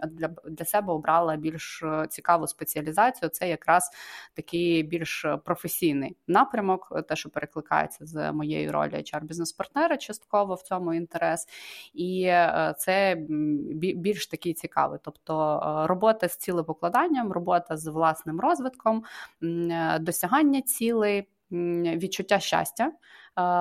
[0.07, 3.29] для, для себе обрала більш цікаву спеціалізацію.
[3.29, 3.91] Це якраз
[4.33, 10.61] такий більш професійний професійний напрямок, те, що перекликається з моєї ролі hr бізнес-партнера, частково в
[10.61, 11.47] цьому інтерес,
[11.93, 13.15] і е, це
[13.95, 14.99] більш такий цікавий.
[15.03, 19.03] Тобто е, робота з цілепокладанням, робота з власним розвитком,
[19.43, 21.27] е, досягання цілей.
[21.51, 22.91] Відчуття щастя,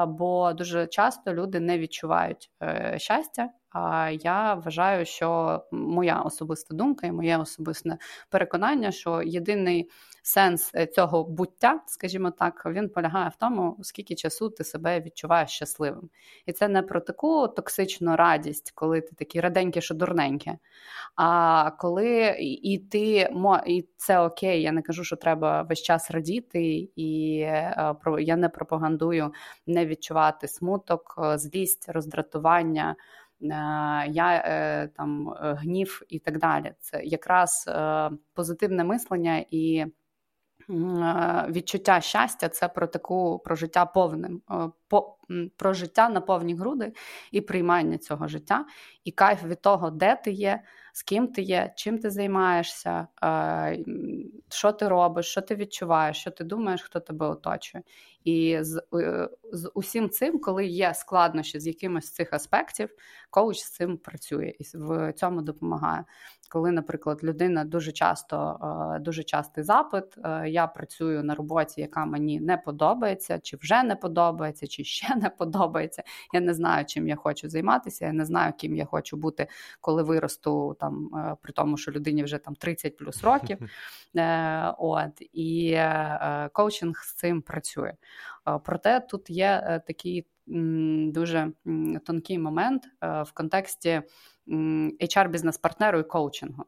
[0.07, 2.51] бо дуже часто люди не відчувають
[2.97, 3.51] щастя.
[3.71, 7.99] А я вважаю, що моя особиста думка і моє особисте
[8.31, 9.91] переконання, що єдиний
[10.29, 15.51] сенс е, цього буття, скажімо так, він полягає в тому, скільки часу ти себе відчуваєш
[15.51, 16.11] щасливим.
[16.47, 20.53] І це не про таку токсичну радість, коли ти такий раденький, що дурненький,
[21.17, 23.31] А коли і ти
[23.67, 28.49] і це окей, я не кажу, що треба весь час радіти, і е, я не
[28.49, 29.33] пропагандую
[29.67, 32.97] не відчувати смуток, е, злість, роздратування.
[34.09, 36.73] Я там гнів і так далі.
[36.81, 37.71] Це якраз
[38.35, 39.87] позитивне мислення і
[41.49, 44.43] відчуття щастя це про таку про життя повним,
[44.89, 45.17] по,
[45.57, 46.93] про життя на повні груди
[47.33, 48.65] і приймання цього життя,
[49.05, 50.63] і кайф від того, де ти є,
[50.99, 53.07] з ким ти є, чим ти займаєшся,
[54.49, 57.85] що ти робиш, що ти відчуваєш, що ти думаєш, хто тебе оточує.
[58.25, 62.91] І з е, з усім цим, коли є складнощі з якимось з цих аспектів,
[63.31, 66.05] коуч з цим працює і в цьому допомагає.
[66.51, 68.59] Коли, наприклад, людина дуже часто
[69.01, 70.05] дуже частий запит,
[70.47, 75.31] я працюю на роботі, яка мені не подобається, чи вже не подобається, чи ще не
[75.31, 76.03] подобається.
[76.33, 78.07] Я не знаю, чим я хочу займатися.
[78.07, 79.47] Я не знаю, ким я хочу бути,
[79.81, 80.88] коли виросту там,
[81.43, 83.59] при тому, що людині вже там 30 плюс років.
[84.79, 85.81] От і
[86.53, 87.93] коучинг з цим працює.
[88.65, 90.27] Проте тут є е, такий
[91.13, 91.53] дуже
[92.07, 94.03] тонкий момент е, в контексті
[95.01, 96.65] hr бізнес-партнеру і коучингу.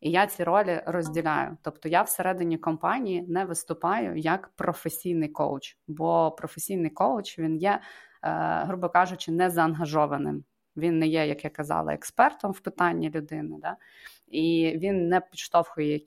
[0.00, 1.56] І я ці ролі розділяю.
[1.62, 7.80] Тобто я всередині компанії не виступаю як професійний коуч, бо професійний коуч він є,
[8.22, 10.44] е, грубо кажучи, незаангажованим.
[10.76, 13.56] Він не є, як я казала, експертом в питанні людини.
[13.60, 13.76] Да?
[14.32, 16.00] і він не підштовхує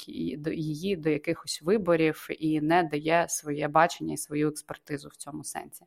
[0.53, 5.85] її до якихось виборів і не дає своє бачення і свою експертизу в цьому сенсі.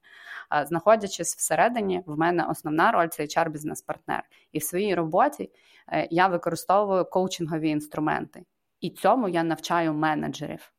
[0.67, 4.23] Знаходячись всередині, в мене основна роль це hr бізнес-партнер.
[4.53, 5.51] І в своїй роботі
[5.89, 8.45] е, я використовую коучингові інструменти,
[8.81, 10.73] і цьому я навчаю менеджерів.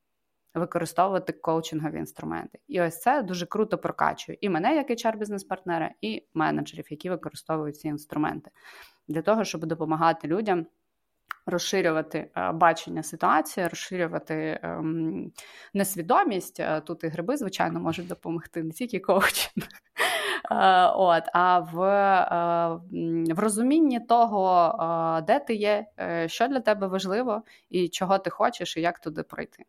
[0.54, 2.60] Використовувати коучингові інструменти.
[2.68, 7.80] І ось це дуже круто прокачує і мене, як hr бізнес-партнера, і менеджерів, які використовують
[7.80, 8.52] ці інструменти
[9.08, 10.66] для того, щоб допомагати людям
[11.46, 15.32] розширювати е, бачення ситуації, розширювати ем,
[15.74, 16.60] несвідомість.
[16.60, 19.68] Е, тут і гриби, звичайно, можуть допомогти не тільки коучинг.
[20.52, 21.76] Е, от, а в
[23.34, 25.86] в розумінні того, де ти є,
[26.28, 29.66] що для тебе важливо, і чого ти хочеш, і як туди пройти.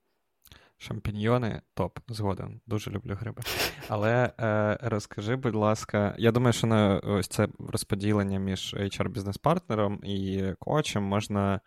[0.82, 2.60] Шампіньйони топ, згоден.
[2.66, 3.42] Дуже люблю гриби.
[3.88, 10.44] Але е, розкажи, будь ласка, я думаю, що на ось це розподілення між HR-бізнес-партнером і
[10.58, 11.60] коучем можна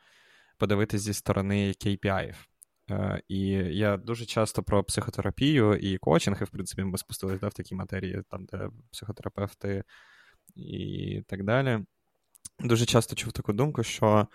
[0.57, 2.35] подивитись зі сторони KPI.
[2.91, 3.47] Е, І
[3.77, 7.75] я дуже часто про психотерапію і коучинг, і в принципі, ми спустилися да, в такі
[7.75, 9.83] матерії, там, де психотерапевти
[10.55, 11.79] і так далі.
[12.59, 14.27] Дуже часто чув таку думку, що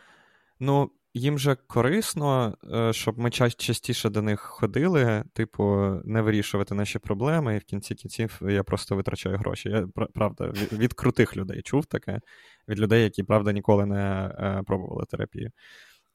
[0.61, 5.65] ну, їм же корисно, е, щоб ми частіше до них ходили, типу,
[6.05, 9.69] не вирішувати наші проблеми, і в кінці кінців я просто витрачаю гроші.
[9.69, 12.21] Я правда від, від крутих людей чув таке,
[12.69, 15.51] від людей, які правда ніколи не е, пробували терапію.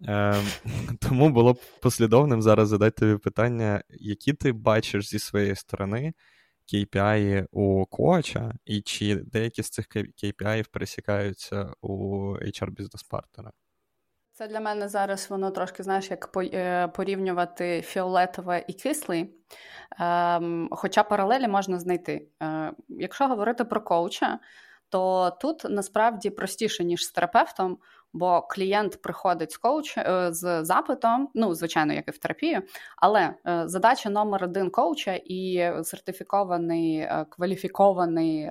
[0.07, 0.35] Е,
[0.99, 6.13] Тому було б послідовним зараз задати тобі питання, які ти бачиш зі своєї сторони
[6.73, 13.51] KPI у коача, і чи деякі з цих KPI пересікаються у HR-бізнес-партнера?
[14.35, 19.35] Це для мене зараз воно трошки, знаєш, як е, порівнювати фіолетове і кислий.
[19.99, 22.27] Ем, хоча паралелі можна знайти.
[22.41, 24.39] Е, якщо говорити про коуча,
[24.89, 27.77] то тут насправді простіше, ніж з терапевтом,
[28.13, 32.61] бо клієнт приходить з коуч е, з запитом, ну звичайно, як і в терапію,
[32.97, 33.33] але
[33.65, 38.45] задача номер один коуча і сертифікований, кваліфікований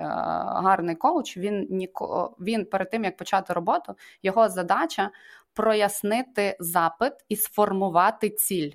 [0.63, 1.37] гарний коуч.
[1.37, 5.11] Він ніко він перед тим як почати роботу, його задача
[5.53, 8.71] прояснити запит і сформувати ціль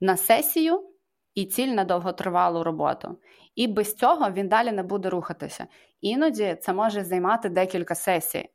[0.00, 0.90] на сесію.
[1.34, 3.18] І ціль на довготривалу роботу.
[3.54, 5.66] І без цього він далі не буде рухатися.
[6.00, 8.48] Іноді це може займати декілька сесій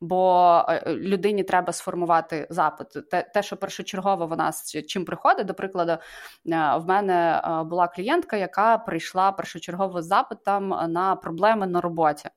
[0.00, 3.10] бо е, е, людині треба сформувати запит.
[3.10, 5.98] Те, те, що першочергово вона з чим приходить, до прикладу, е,
[6.76, 12.28] в мене була клієнтка, яка прийшла першочергово з запитом на проблеми на роботі.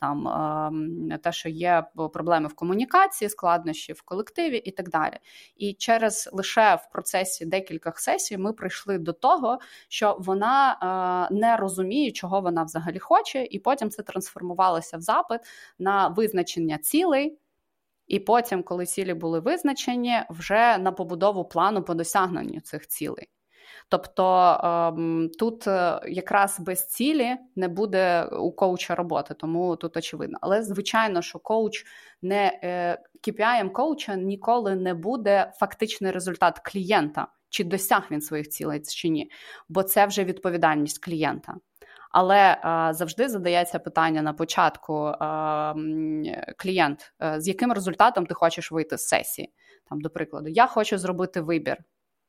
[0.00, 5.14] Там ем, те, що є проблеми в комунікації, складнощі в колективі і так далі.
[5.56, 9.58] І через лише в процесі декількох сесій ми прийшли до того,
[9.88, 15.40] що вона не розуміє, чого вона взагалі хоче, і потім це трансформувалося в запит
[15.78, 17.38] на визначення цілей, цілей,
[18.06, 23.28] і потім, коли цілі були визначені, вже на побудову плану по досягненню цих цілей.
[23.88, 24.24] Тобто
[24.64, 30.38] ем, тут е, якраз без цілі не буде у коуча роботи, тому тут очевидно.
[30.40, 31.84] Але звичайно, що коуч
[32.22, 32.60] не
[33.26, 39.08] KPI е, коуча ніколи не буде фактичний результат клієнта, чи досяг він своїх цілей чи
[39.08, 39.30] ні,
[39.68, 41.54] бо це вже відповідальність клієнта.
[42.10, 45.74] Але а, завжди задається питання на початку а,
[46.56, 49.52] клієнт, а, з яким результатом ти хочеш вийти з сесії.
[49.88, 51.76] Там, До прикладу, я хочу зробити вибір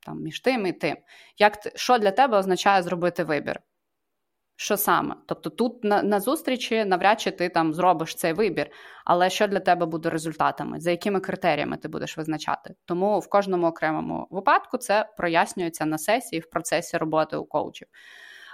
[0.06, 0.98] там, між тим і тим.
[1.38, 3.60] Як Що для тебе означає зробити вибір?
[4.56, 5.16] Що саме?
[5.26, 8.70] Тобто тут на на зустрічі навряд чи ти там зробиш цей вибір,
[9.06, 12.76] але що для тебе буде результатами, за якими критеріями ти будеш визначати?
[12.86, 17.88] Тому в кожному окремому випадку це прояснюється на сесії в процесі роботи у коучів.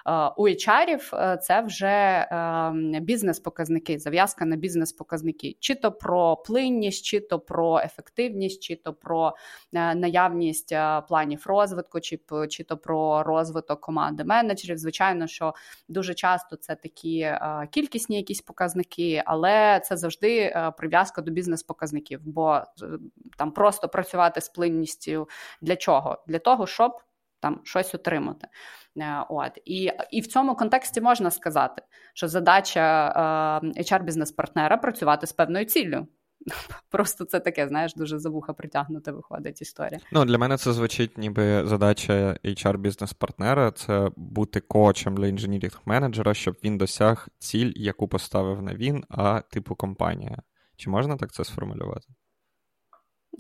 [0.07, 7.05] Е, у HR е, це вже ем, бізнес-показники, зав'язка на бізнес-показники, чи то про плинність,
[7.05, 9.35] чи то про ефективність, чи то про
[9.73, 10.75] е, наявність
[11.07, 14.77] планів розвитку, чи чи то про розвиток команди менеджерів.
[14.77, 15.53] Звичайно, що
[15.87, 17.31] дуже часто це такі
[17.71, 22.61] кількісні якісь показники, але це завжди прив'язка до бізнес-показників, бо
[23.37, 25.29] там просто працювати з плинністю
[25.61, 26.23] для чого?
[26.27, 26.91] Для того, щоб
[27.39, 28.47] там щось отримати.
[28.97, 31.81] Е, от і і в цьому контексті можна сказати,
[32.13, 33.07] що задача
[33.75, 36.07] е, HR-бізнес-партнера працювати з певною ціллю.
[36.89, 39.99] Просто це таке, знаєш, дуже за вуха притягнута виходить історія.
[40.11, 46.55] Ну, для мене це звучить, ніби задача HR-бізнес-партнера це бути коучем для інженірінг менеджера, щоб
[46.63, 50.37] він досяг ціль, яку поставив не він, а типу компанія.
[50.77, 52.07] Чи можна так це сформулювати?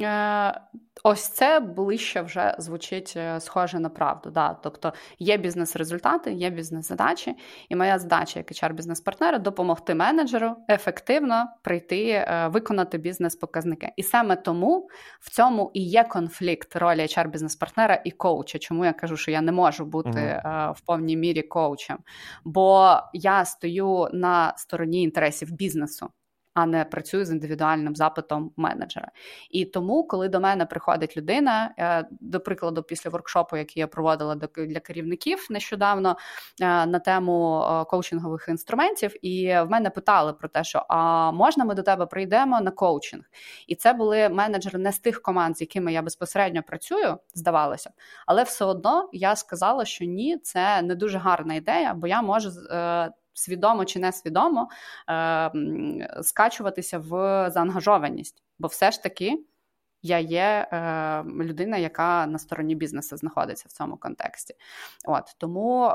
[0.01, 0.61] Е,
[1.03, 4.29] ось це ближче вже звучить е, схоже на правду.
[4.29, 4.53] Да.
[4.53, 7.35] Тобто є бізнес-результати, є бізнес-задачі,
[7.69, 13.89] і моя задача як hr бізнес-партнера допомогти менеджеру ефективно прийти, е, виконати бізнес-показники.
[13.97, 14.89] І саме тому
[15.19, 18.59] в цьому і є конфлікт ролі hr бізнес-партнера і коуча.
[18.59, 21.97] Чому я кажу, що я не можу бути uh в повній мірі коучем?
[22.45, 26.09] Бо я стою на стороні інтересів бізнесу
[26.55, 29.11] а не працюю з індивідуальним запитом менеджера.
[29.49, 34.35] І тому, коли до мене приходить людина, е, до прикладу, після воркшопу, який я проводила
[34.55, 36.17] для керівників нещодавно
[36.61, 41.65] е, на тему е, коучингових інструментів, і в мене питали про те, що а можна
[41.65, 43.23] ми до тебе прийдемо на коучинг?
[43.67, 47.91] І це були менеджери не з тих команд, з якими я безпосередньо працюю, здавалося,
[48.25, 52.49] але все одно я сказала, що ні, це не дуже гарна ідея, бо я можу
[53.35, 54.69] свідомо чи несвідомо
[55.09, 55.51] е,
[56.23, 57.09] скачуватися в
[57.49, 58.43] заангажованість.
[58.59, 59.39] Бо все ж таки
[60.05, 64.55] я є е, людина, яка на стороні бізнесу знаходиться в цьому контексті.
[65.05, 65.89] От Тому е,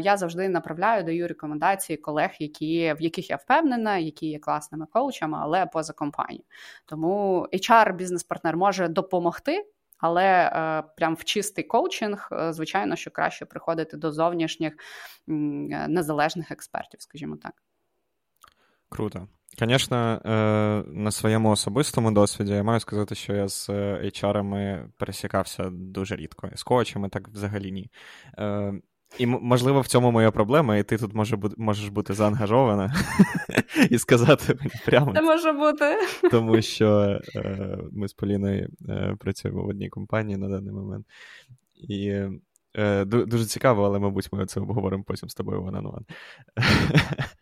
[0.00, 5.38] я завжди направляю даю рекомендації колег, які, в яких я впевнена, які є класними коучами,
[5.40, 6.44] але поза компанією.
[6.84, 9.66] Тому HR бізнес-партнер може допомогти.
[10.06, 14.78] Але е, прям в чистий коучинг, е, звичайно, що краще приходити до зовнішніх е,
[15.88, 17.52] незалежних експертів, скажімо так.
[18.88, 19.28] Круто.
[19.58, 20.20] Звісно,
[20.86, 26.50] на своєму особистому досвіді я маю сказати, що я з HR-ами пересікався дуже рідко.
[26.54, 27.90] З коучами так взагалі ні.
[29.18, 32.94] І, можливо, в цьому моя проблема, і ти тут може, можеш бути заангажована
[33.90, 35.12] і сказати мені прямо.
[35.12, 35.96] Це може бути.
[36.30, 41.06] Тому що е, ми з Поліною е, працюємо в одній компанії на даний момент.
[41.88, 42.20] І
[42.78, 46.06] Е, дуже цікаво, але, мабуть, ми це обговоримо потім з тобою one on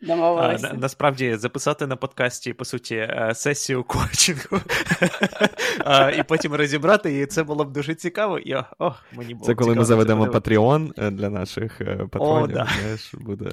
[0.01, 0.79] one.
[0.79, 4.59] Насправді записати на подкасті, по суті, е, сесію коучингу
[6.19, 8.39] і потім розібрати, і це було б дуже цікаво.
[8.39, 11.77] І, о, мені було Це коли цікаво, ми заведемо Patreon е, для наших
[12.11, 12.67] патронів, о, да.
[12.79, 13.51] знаєш, буде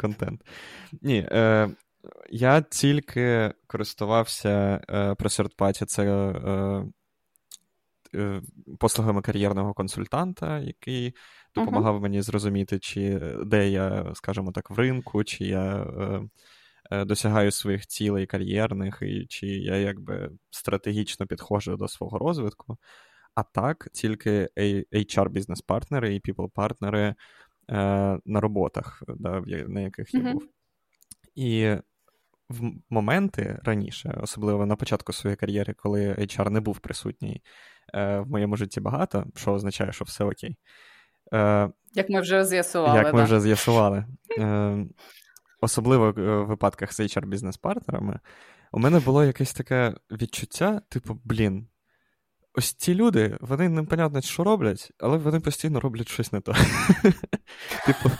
[0.00, 0.40] контент.
[1.02, 1.28] Ні,
[2.30, 4.80] я тільки користувався
[5.18, 6.84] про сердпаті, це Е,
[8.78, 11.14] послугами кар'єрного консультанта, який
[11.54, 12.02] допомагав uh-huh.
[12.02, 16.22] мені зрозуміти, чи де я, скажімо так, в ринку, чи я е,
[16.90, 22.76] е, досягаю своїх цілей кар'єрних, і чи я якби стратегічно підходжу до свого розвитку.
[23.34, 24.48] А так, тільки
[24.92, 27.14] HR-бізнес-партнери і people-партнери е,
[28.24, 30.32] на роботах, да, на яких я uh-huh.
[30.32, 30.48] був.
[31.34, 31.76] І
[32.48, 37.42] в моменти раніше, особливо на початку своєї кар'єри, коли HR не був присутній
[37.94, 40.56] е, в моєму житті багато, що означає, що все окей.
[41.34, 42.98] Е, Як ми вже з'ясували.
[42.98, 43.24] Як ми да?
[43.24, 44.04] вже з'ясували.
[44.38, 44.76] Е,
[45.60, 48.20] Особливо в випадках з HR-бізнес-партнерами,
[48.72, 51.66] у мене було якесь таке відчуття, типу, блін.
[52.54, 56.52] Ось ці люди, вони непонятно, що роблять, але вони постійно роблять щось не то.
[57.86, 58.10] Типу,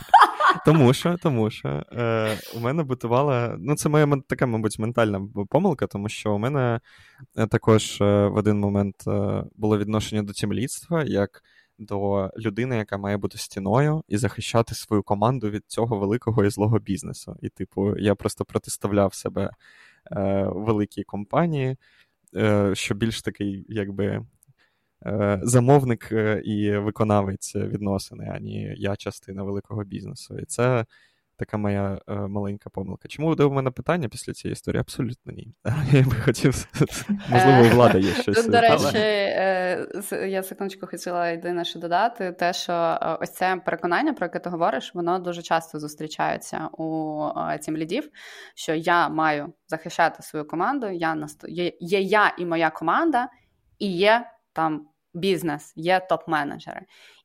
[0.65, 3.55] тому що тому що е, у мене бутувала.
[3.59, 6.79] Ну, це моя така, мабуть, ментальна помилка, тому що у мене
[7.37, 11.43] е, також е, в один момент е, було відношення до тімлідства, як
[11.79, 16.79] до людини, яка має бути стіною і захищати свою команду від цього великого і злого
[16.79, 17.35] бізнесу.
[17.41, 19.49] І, типу, я просто протиставляв себе
[20.11, 21.77] е, великій компанії,
[22.35, 24.25] е, що більш такий, якби.
[25.05, 30.39] Е, замовник е, і виконавець відносини, ані я частина великого бізнесу.
[30.39, 30.85] І це
[31.37, 33.07] така моя е, маленька помилка.
[33.07, 34.79] Чому до мене питання після цієї історії?
[34.79, 35.53] Абсолютно ні.
[35.91, 36.67] Я би хотів,
[37.29, 38.47] можливо, у влада є щось.
[38.47, 38.97] До речі,
[40.31, 44.95] я секундочку хотіла єдине що додати, те, що ось це переконання, про яке ти говориш,
[44.95, 47.29] воно дуже часто зустрічається у
[47.59, 48.09] цим лідів,
[48.55, 51.27] що я маю захищати свою команду, я
[51.79, 53.29] є я і моя команда,
[53.79, 56.81] і є там бізнес, є топ-менеджери.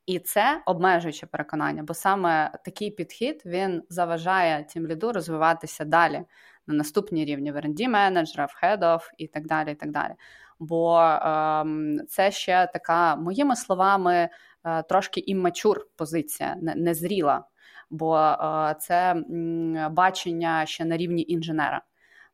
[0.06, 6.24] І це обмежуюче переконання, бо саме такий підхід він заважає тім ліду розвиватися далі
[6.66, 9.72] на наступні рівні в R&D менеджера, в of і так далі.
[9.72, 10.12] і так далі.
[10.58, 14.28] Бо ем, це ще така, моїми словами,
[14.64, 17.44] е, трошки іммачур позиція, незріла,
[17.90, 21.82] бо е, це м, бачення ще на рівні інженера.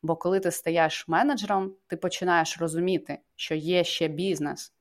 [0.03, 4.73] Бо коли ти стаєш менеджером, ти починаєш розуміти, що є ще бізнес,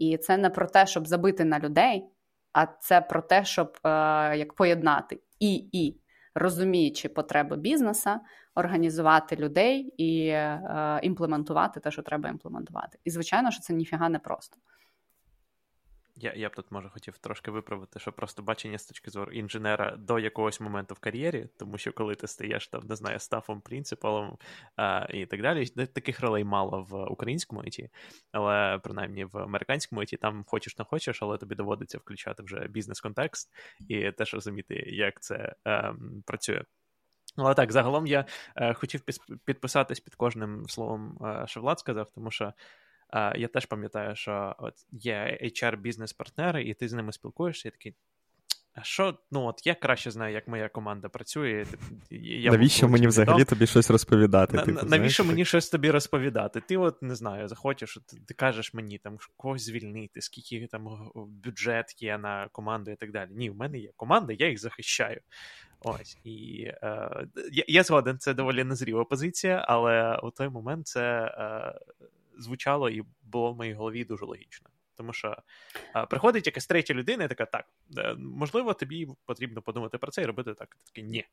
[0.00, 2.04] і це не про те, щоб забити на людей,
[2.52, 3.88] а це про те, щоб е,
[4.36, 6.00] як поєднати і і
[6.34, 8.20] розуміючи потреби бізнеса,
[8.54, 12.98] організувати людей і е, імплементувати те, що треба імплементувати.
[13.04, 14.56] І звичайно, що це ніфіга не просто.
[16.22, 19.96] Я я б тут може хотів трошки виправити, що просто бачення з точки зору інженера
[19.96, 24.38] до якогось моменту в кар'єрі, тому що коли ти стаєш там, не знаю, стафом, принципалом
[24.76, 27.90] а, і так далі, таких ролей мало в українському ІТ,
[28.32, 33.52] але принаймні в американському ІТ там хочеш не хочеш, але тобі доводиться включати вже бізнес-контекст
[33.88, 35.94] і теж розуміти, як це е,
[36.26, 36.62] працює.
[37.36, 38.24] Але так, загалом я
[38.56, 39.00] е, хотів
[39.44, 42.52] підписатись під кожним словом, е, що Влад сказав, тому що.
[43.12, 47.94] Я теж пам'ятаю, що от є HR-бізнес-партнери, і ти з ними спілкуєшся, і такий.
[48.74, 51.66] А що, ну от я краще знаю, як моя команда працює.
[52.10, 54.56] Я Навіщо мені взагалі тобі щось розповідати?
[54.56, 55.32] На, типу, навіщо знаєш?
[55.32, 56.60] мені щось тобі розповідати?
[56.60, 62.02] Ти от не знаю, захочеш, ти, ти кажеш мені там когось звільнити, скільки там бюджет
[62.02, 63.30] є на команду і так далі.
[63.32, 65.20] Ні, в мене є команда, я їх захищаю.
[65.80, 71.34] Ось і е, я, я згоден, це доволі незріва позиція, але у той момент це.
[71.38, 71.80] Е,
[72.40, 74.70] звучало і було в моїй голові дуже логічно.
[74.94, 75.36] Тому що
[76.10, 77.64] приходить якась третя людина, і така, так,
[77.98, 80.76] е, можливо, тобі потрібно подумати про це і робити так.
[80.86, 81.26] Такий, ні.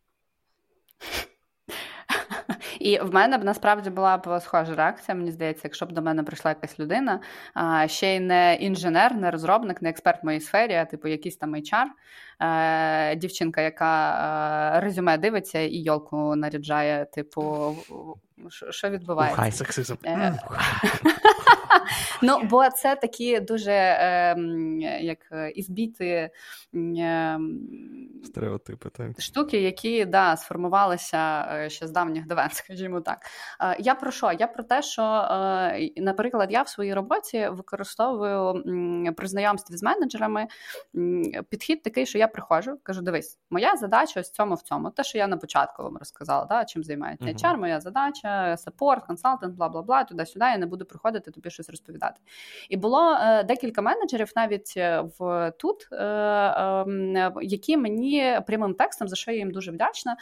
[2.80, 6.24] І в мене б насправді була б схожа реакція, мені здається, якщо б до мене
[6.24, 7.20] прийшла якась людина,
[7.54, 11.38] а, ще й не інженер, не розробник, не експерт в моїй сфері, а типу якийсь
[11.38, 11.86] там HR,
[12.40, 14.12] е, дівчинка, яка
[14.78, 17.76] е, резюме дивиться і йолку наряджає, типу,
[18.70, 19.42] що відбувається?
[19.42, 19.96] Хай сексизм.
[22.22, 25.20] Ну, бо це такі дуже ем, як
[25.56, 26.30] ізбіти
[26.74, 27.60] ем,
[28.26, 29.22] стереотипи, так.
[29.22, 33.20] штуки, які да, сформувалися е, ще з давніх давен, скажімо так.
[33.62, 34.32] Е, я про що?
[34.32, 38.64] Я про те, що, е, наприклад, я в своїй роботі використовую
[39.18, 40.48] при знайомстві з менеджерами
[41.50, 44.90] підхід такий, що я приходжу, кажу: дивись, моя задача ось цьому в цьому.
[44.90, 49.54] Те, що я на початку вам розказала, да, чим займається HR, моя задача, саппорт, консалтинг,
[49.54, 50.46] бла бла бла, туди-сюди.
[50.46, 52.22] Я не буду приходити тобі щось розповідати.
[52.70, 59.08] І було е, декілька менеджерів навіть е, в тут, е, е, які мені прямим текстом,
[59.08, 60.18] за що я їм дуже вдячна.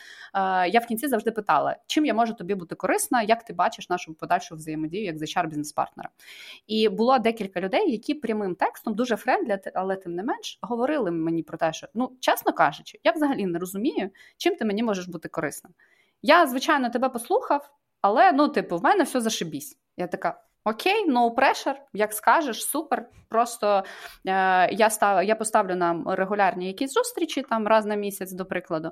[0.68, 4.14] Я в кінці завжди питала, чим я можу тобі бути корисна, як ти бачиш нашу
[4.14, 6.10] подальшу взаємодію як HR бізнес-партнера.
[6.68, 11.44] І було декілька людей, які прямим текстом дуже friendly, але тим не менш говорили мені
[11.44, 15.30] про те, що ну, чесно кажучи, я взагалі не розумію, чим ти мені можеш бути
[15.30, 15.70] корисна.
[16.22, 19.78] Я, звичайно, тебе послухав, але ну, типу, в мене все зашибісь.
[19.98, 20.42] Я така.
[20.68, 23.06] Окей, no pressure, як скажеш, супер.
[23.30, 23.84] Просто
[24.28, 28.88] е, я став, я поставлю нам регулярні якісь зустрічі там раз на місяць, до прикладу,
[28.88, 28.92] е,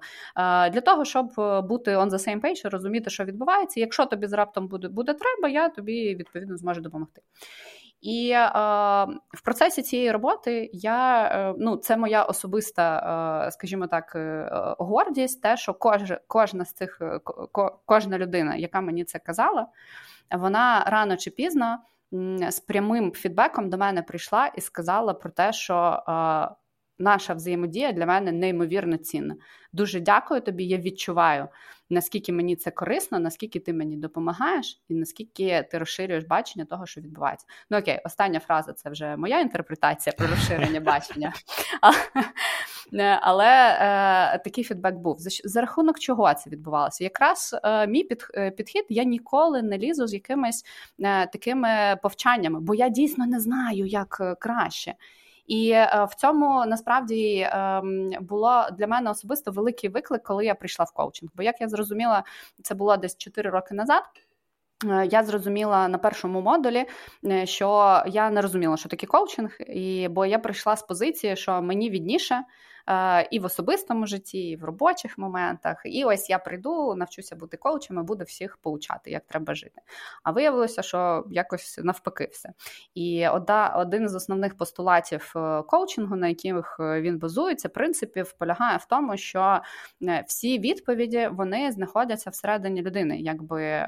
[0.70, 1.28] для того, щоб
[1.68, 3.80] бути on the same page, розуміти, що відбувається.
[3.80, 7.22] Якщо тобі з раптом буде буде треба, я тобі відповідно зможу допомогти.
[8.02, 8.50] І е,
[9.34, 14.50] в процесі цієї роботи я е, ну це моя особиста, е, скажімо так, е,
[14.80, 17.02] гордість, те, що кож, кожна з цих
[17.86, 19.68] кожна людина, яка мені це казала
[20.32, 21.78] вона рано чи пізно
[22.50, 26.56] з прямим фідбеком до мене прийшла і сказала про те, що е,
[27.00, 29.36] наша взаємодія для мене неймовірно цінна.
[29.74, 30.64] Дуже дякую тобі.
[30.66, 31.48] Я відчуваю,
[31.90, 37.02] наскільки мені це корисно, наскільки ти мені допомагаєш, і наскільки ти розширюєш бачення того, що
[37.02, 37.48] відбувається.
[37.70, 41.34] Ну окей, остання фраза це вже моя інтерпретація про розширення бачення.
[43.22, 45.20] Але е, такий фідбек був.
[45.20, 47.04] За, за рахунок чого це відбувалося?
[47.04, 50.64] Якраз е, мій під, е, підхід я ніколи не лізу з якимись
[51.00, 54.96] е, такими повчаннями, бо я дійсно не знаю, як е, краще.
[55.48, 60.86] І е, в цьому насправді ем, було для мене особисто великий виклик, коли я прийшла
[60.86, 61.32] в коучинг.
[61.36, 62.24] Бо як я зрозуміла,
[62.62, 64.04] це було десь 4 роки назад.
[64.90, 66.86] Е, я зрозуміла на першому модулі,
[67.26, 71.62] е, що я не розуміла, що таке коучинг, і бо я прийшла з позиції, що
[71.62, 72.44] мені відніше Е,
[73.32, 75.82] і в особистому житті, і в робочих моментах.
[75.86, 79.82] І ось я прийду, навчуся бути коучем і буду всіх поучати, як треба жити.
[80.24, 82.50] А виявилося, що якось навпаки все.
[82.96, 88.78] І одна, один з основних постулатів е, коучингу, на яких е, він базується, принципів, полягає
[88.78, 89.62] в тому, що
[90.28, 93.88] всі відповіді вони знаходяться всередині людини, якби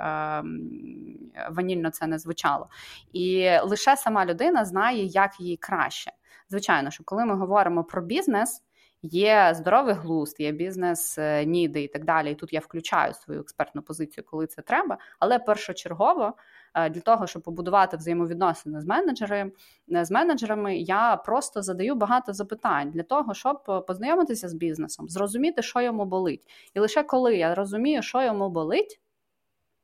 [1.51, 2.67] ванільно це не звучало.
[3.13, 6.11] І лише сама людина знає, як їй краще.
[6.49, 8.63] Звичайно, що коли ми говоримо про бізнес,
[9.11, 12.31] Є здоровий глузд, є бізнес-ніди і так далі.
[12.31, 14.97] І тут я включаю свою експертну позицію, коли це треба.
[15.19, 16.33] Але першочергово
[16.73, 19.51] е, для того, щоб побудувати взаємовідносини з менеджерами,
[19.87, 25.81] з менеджерами, я просто задаю багато запитань для того, щоб познайомитися з бізнесом, зрозуміти, що
[25.81, 26.43] йому болить.
[26.73, 29.01] І лише коли я розумію, що йому болить.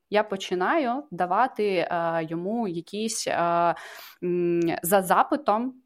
[0.10, 3.76] Я починаю давати е, йому якісь е,
[4.84, 5.81] за запитом Е,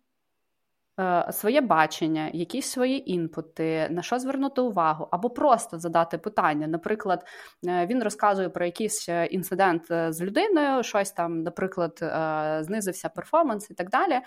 [1.31, 6.67] своє бачення, якісь свої інпути, на що звернути увагу, або просто задати питання.
[6.67, 7.27] Наприклад,
[7.67, 11.99] е, він розказує про якийсь е, інцидент з людиною, щось там, наприклад,
[12.65, 14.21] знизився перформанс і так далі.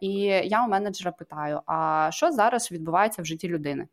[0.00, 3.88] І я у менеджера питаю: а що зараз відбувається в житті людини?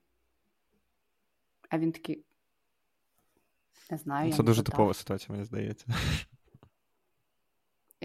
[1.70, 2.24] А він такий.
[3.92, 4.34] Не знаю.
[4.34, 5.86] Це дуже типова ситуація, мені здається.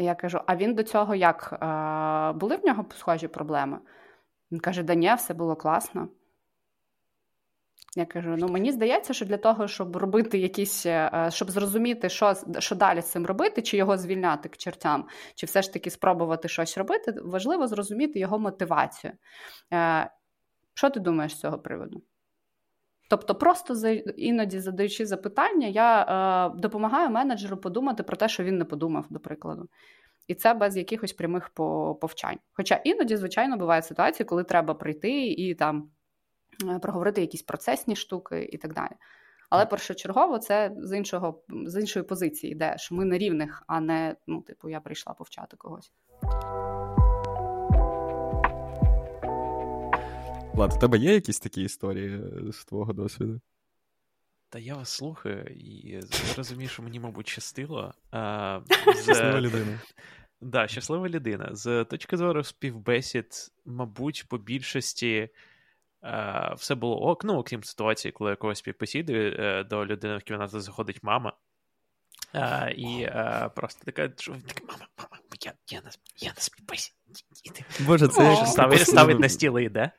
[0.01, 1.59] І я кажу: а він до цього як?
[2.41, 3.79] Були в нього схожі проблеми?
[4.53, 6.09] Він каже: Да ні, все було класно.
[7.97, 12.35] Я кажу: ну мені здається, що для того, щоб робити якісь, е, щоб зрозуміти, що
[12.59, 16.49] що далі з цим робити, чи його звільняти к чертям, чи все ж таки спробувати
[16.49, 19.13] щось робити, важливо зрозуміти його мотивацію.
[19.73, 20.11] Е,
[20.75, 22.03] що ти думаєш з цього приводу?
[23.11, 28.59] Тобто, просто за іноді задаючи запитання, я е, допомагаю менеджеру подумати про те, що він
[28.59, 29.69] не подумав, до прикладу.
[30.27, 31.49] І це без якихось прямих
[32.01, 32.39] повчань.
[32.53, 35.91] Хоча іноді, звичайно, бувають ситуації, коли треба прийти і там
[36.69, 38.93] е, проговорити якісь процесні штуки і так далі.
[39.49, 44.17] Але першочергово це з іншого з іншої позиції йде, що ми на рівних, а не
[44.27, 45.93] ну, типу, я прийшла повчати когось.
[50.61, 53.41] Влад, у тебе є якісь такі історії е, з твого досвіду?
[54.49, 56.01] Та я вас слухаю і
[56.37, 57.95] розумію, що мені, мабуть, щастило.
[59.03, 59.81] Щаслива людина.
[60.41, 61.49] Да, щаслива людина.
[61.53, 65.29] З точки зору співбесід, мабуть, по більшості
[66.05, 67.25] е, все було ок.
[67.25, 71.33] Ну, окрім ситуації, коли якогось співбесіди е, до людини в кімнату заходить мама.
[72.35, 76.95] Е, і е, просто така, що мама, мама, я я, на я на співбесіді.
[77.81, 79.91] Боже, це ставить, ставить на стіл і йде.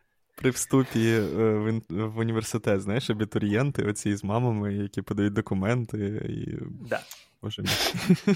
[0.42, 5.98] При вступі е, в в університет, знаєш, абітурієнти, оці з мамами, які подають документи.
[6.30, 6.58] і...
[6.90, 7.02] Да.
[7.42, 8.36] Боже мій.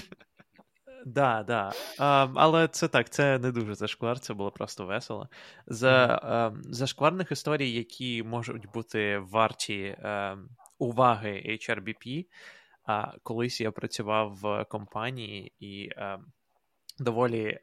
[1.06, 1.72] Да, да.
[1.98, 5.28] А, Але це так, це не дуже зашквар, це було просто весело.
[5.66, 10.36] З а, зашкварних історій, які можуть бути варті а,
[10.78, 12.26] уваги HRBP,
[12.84, 15.90] а, колись я працював в компанії і
[16.98, 17.58] доволі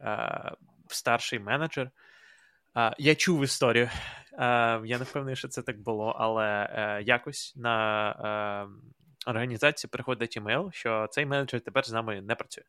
[0.88, 1.92] старший менеджер.
[2.98, 3.90] Я чув історію.
[4.40, 8.68] Я не впевнений, що це так було, але е, якось на
[9.28, 12.64] організації приходить імейл, що цей менеджер тепер з нами не працює.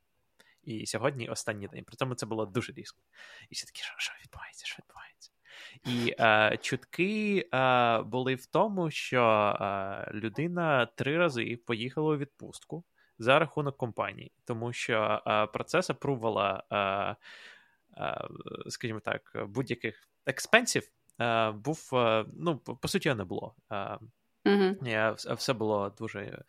[0.62, 1.85] І сьогодні останній день.
[1.85, 3.02] При цьому це було дуже різко.
[3.51, 5.31] І все таки, що, що відбувається, що відбувається?
[5.85, 9.22] І е, чутки е, були в тому, що
[9.60, 12.85] е, людина три рази поїхала у відпустку
[13.18, 17.16] за рахунок компанії, тому що е, процес апрувала, е, е,
[18.69, 20.89] скажімо так, будь-яких експенсів
[21.55, 21.91] був,
[22.35, 23.55] ну, по суті, не було.
[24.45, 25.35] Mm-hmm.
[25.35, 26.45] Все було дуже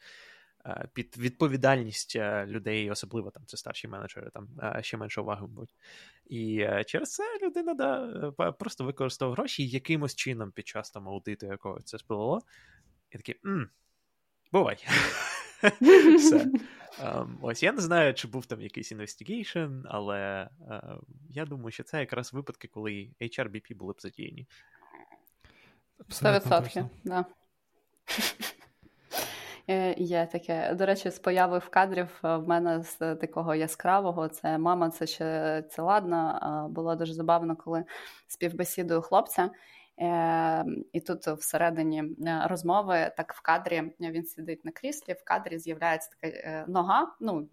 [0.68, 5.42] Е, під відповідальність е, людей, особливо там це старші менеджери, там е, ще менше уваги
[5.42, 5.76] мабуть.
[6.26, 11.82] І через це людина да, просто використовувала гроші якимось чином під час там аудиту, якого
[11.82, 12.42] це спливало,
[13.12, 13.36] і такий
[14.52, 14.78] бувай.
[16.18, 16.50] Все.
[17.02, 21.00] Um, ось я не знаю, чи був там якийсь investigation, але uh,
[21.30, 24.48] я думаю, що це якраз випадки, коли HRBP були б задіяні.
[26.10, 27.26] 100%, да.
[29.70, 30.74] Е, є таке.
[30.76, 35.08] До речі, з появи в кадрів е, в мене з такого яскравого це мама, це
[35.08, 36.68] ще це ладно.
[36.72, 37.84] Було дуже забавно, коли
[38.28, 39.50] співбесідую хлопця.
[40.02, 45.60] Е, і тут всередині е, розмови, так в кадрі він сидить на кріслі, в кадрі
[45.60, 47.48] з'являється така е, нога, ну,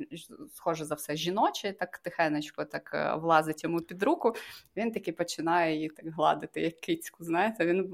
[0.55, 4.35] схоже за все, жіноче, так тихенечко так влазить йому під руку.
[4.77, 7.25] Він таки починає її так гладити, як кицьку.
[7.25, 7.91] Знаєте, він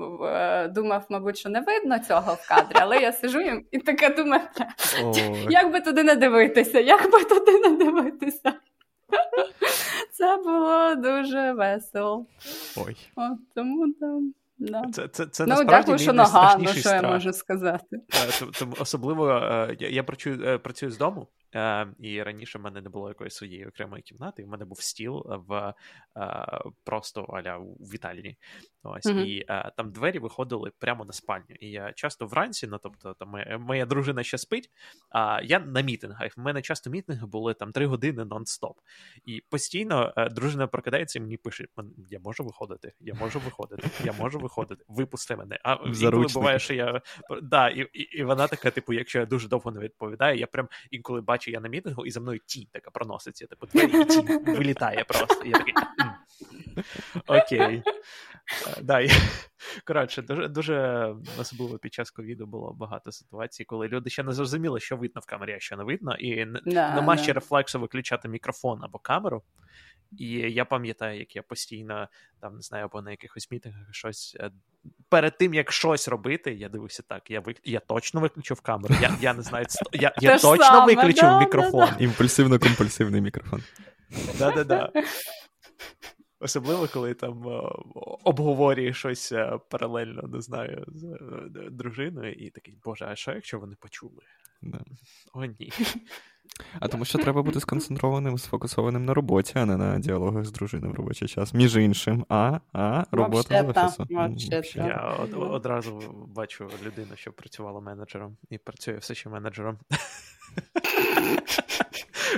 [0.73, 4.43] думав, мабуть, що не видно цього в кадрі, але я сижу їм і таке думаю,
[5.51, 8.53] як би туди не дивитися, як би туди не дивитися.
[10.12, 12.27] Це було дуже весело.
[12.77, 12.97] Ой.
[13.16, 14.35] От, тому там.
[14.59, 14.85] Да.
[14.93, 17.02] Це це, це ну, насправді дякую, що нога, ну що страх.
[17.02, 17.97] я можу сказати.
[18.59, 19.28] Тому особливо
[19.80, 23.35] я, я працюю, е, працюю з дому, Е, І раніше в мене не було якоїсь
[23.35, 25.75] своєї окремої кімнати, і в мене був стіл в
[26.16, 28.37] е, просто аля у вітальні.
[28.83, 29.25] Ось mm-hmm.
[29.25, 31.57] і е, там двері виходили прямо на спальню.
[31.61, 34.70] І я часто вранці, ну тобто, там моя, моя дружина ще спить.
[35.11, 36.37] А я на мітингах.
[36.37, 38.75] В мене часто мітинги були там три години нон-стоп.
[39.25, 41.66] І постійно е, дружина прокидається і мені пише:
[42.11, 44.85] Я можу виходити, я можу виходити, я можу виходити.
[44.89, 45.59] Випусти мене.
[45.65, 47.03] А інколи буває, що я
[47.43, 50.69] да, і, і, і вона така, типу, якщо я дуже довго не відповідаю, я прям
[50.91, 53.47] інколи бачу, я на мітингу, і за мною тінь така проноситься.
[53.47, 55.44] Типу, двері і тінь вилітає просто.
[55.44, 55.74] І я такий.
[57.27, 57.82] Окей.
[58.66, 59.06] Е, да,
[59.85, 61.06] Коротше, дуже дуже
[61.39, 65.27] особливо під час ковіду було багато ситуацій, коли люди ще не зрозуміли, що видно в
[65.27, 67.23] камері, а що не видно, і да, нема да.
[67.23, 69.43] ще рефлексу виключати мікрофон або камеру.
[70.19, 72.09] І я пам'ятаю, як я постійно
[72.40, 74.51] там не знаю, або на якихось мітингах щось е,
[75.09, 77.31] перед тим як щось робити, я дивився так.
[77.31, 77.56] Я вик...
[77.65, 78.94] я точно виключив камеру.
[79.01, 81.89] Я я не знаю, я я точно саме, виключив да, мікрофон.
[82.01, 83.62] Імпульсивно-компульсивний мікрофон.
[84.39, 84.93] Да-да-да.
[86.40, 87.47] Особливо, коли там
[88.24, 93.59] обговорює щось е, паралельно, не знаю, з е, дружиною, і такий, Боже, а що, якщо
[93.59, 94.23] вони почули?
[94.62, 94.81] Да.
[95.32, 95.73] О, ні.
[96.81, 100.93] А тому що треба бути сконцентрованим, сфокусованим на роботі, а не на діалогах з дружиною
[100.93, 101.55] в робочий час.
[101.55, 104.06] Між іншим, а а робота з офісу.
[104.74, 109.78] Я од, одразу бачу людину, що працювала менеджером і працює все ще менеджером.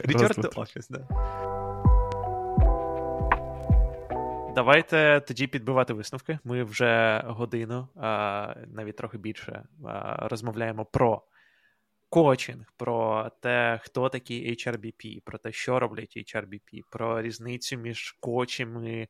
[0.05, 2.00] Return to office, да.
[4.55, 6.39] Давайте тоді підбивати висновки.
[6.45, 7.89] Ми вже годину,
[8.67, 9.65] навіть трохи більше,
[10.19, 11.23] розмовляємо про
[12.09, 19.09] коучинг, про те, хто такий HRBP, про те, що роблять HRBP, про різницю між коучами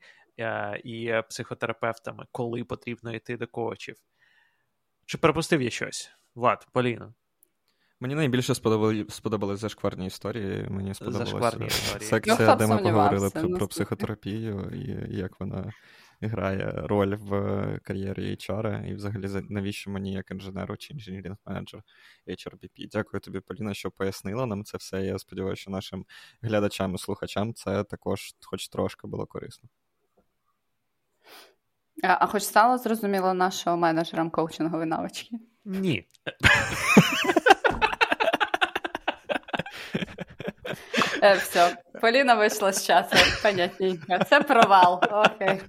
[0.85, 3.97] і психотерапевтами, коли потрібно йти до коучів.
[5.07, 6.11] Чи пропустив я щось?
[6.35, 7.15] Влад, Поліна?
[8.01, 10.67] Мені найбільше сподобали, сподобались зашкварні історії.
[10.71, 11.69] Мені сподобалася
[12.01, 15.73] секція, ну, де ми поговорили про, про психотерапію і як вона
[16.21, 17.31] грає роль в
[17.83, 21.83] кар'єрі HR, і взагалі навіщо мені як інженеру чи інженірінг менеджер
[22.27, 22.89] HRBP.
[22.91, 25.03] Дякую тобі, Поліна, що пояснила нам це все.
[25.03, 26.05] Я сподіваюся, що нашим
[26.43, 29.69] глядачам і слухачам це також, хоч трошки, було корисно.
[32.03, 35.37] А, а хоч стало зрозуміло нашого менеджерам коучингові навички?
[35.65, 36.07] Ні.
[36.27, 36.37] Е,
[41.23, 44.25] Все, Поліна вийшла з часу, понятненько.
[44.29, 45.03] Це провал.
[45.11, 45.61] Окей.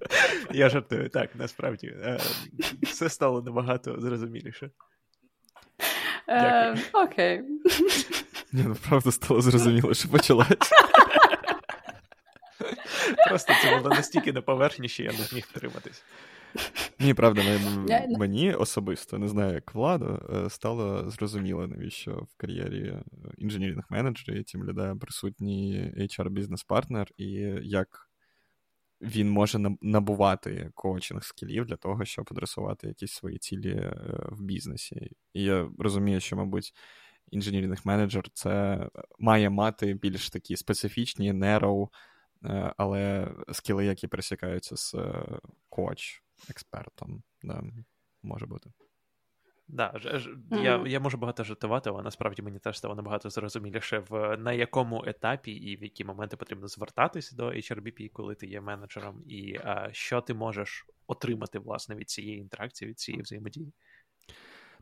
[0.52, 1.88] Я жартую, так, насправді.
[1.88, 2.20] Е,
[2.82, 4.70] все стало набагато зрозуміліше.
[6.30, 7.42] Е, Окей.
[8.52, 10.48] Ні, ну правда стало зрозуміло, що почалось.
[13.30, 16.04] Просто це було настільки на поверхні, що я не зміг втриматись.
[17.00, 17.42] Ні, правда,
[18.18, 23.04] мені особисто не знаю, як владу, е, стало зрозуміло, навіщо в кар'єрі е,
[23.38, 27.26] інженерних менеджерів тим людей присутній HR-бізнес-партнер, і
[27.64, 28.10] як
[29.02, 33.94] він може набувати коучинг скілів для того, щоб адресувати якісь свої цілі е,
[34.30, 35.12] в бізнесі.
[35.34, 36.74] І я розумію, що, мабуть,
[37.32, 38.88] інженерний менеджер це
[39.20, 41.88] має мати більш такі специфічні, narrow,
[42.78, 44.96] але скіли, які пересікаються з
[45.70, 47.24] коуч експертом.
[47.44, 47.64] Да,
[48.24, 48.72] Може бути.
[49.68, 50.64] Да, ж, ж, mm-hmm.
[50.64, 55.04] Я я можу багато жартувати, але насправді мені теж стало набагато зрозуміліше, в на якому
[55.08, 59.90] етапі і в які моменти потрібно звертатись до HRBP, коли ти є менеджером, і а,
[59.92, 63.74] що ти можеш отримати власне від цієї інтеракції, від цієї взаємодії.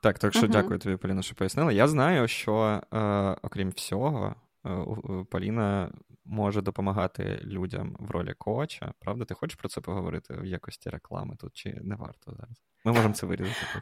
[0.02, 0.52] Так, так що mm-hmm.
[0.52, 1.72] дякую тобі, Поліна, що пояснила.
[1.72, 3.00] Я знаю, що е,
[3.42, 4.36] окрім всього,
[5.32, 5.92] Поліна
[6.26, 8.94] може допомагати людям в ролі коуча.
[9.00, 12.58] Правда, ти хочеш про це поговорити в якості реклами тут чи не варто зараз?
[12.86, 13.82] Ми можемо це вирізати.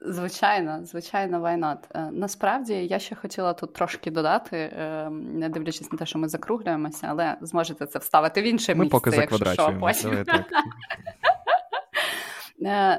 [0.00, 1.76] Звичайно, звичайно, why not?
[1.94, 6.28] Е, насправді я ще хотіла тут трошки додати, е, не дивлячись на те, що ми
[6.28, 10.12] закруглюємося, але зможете це вставити в інше ми місце, поки якщо що, потім.
[10.12, 10.24] Е,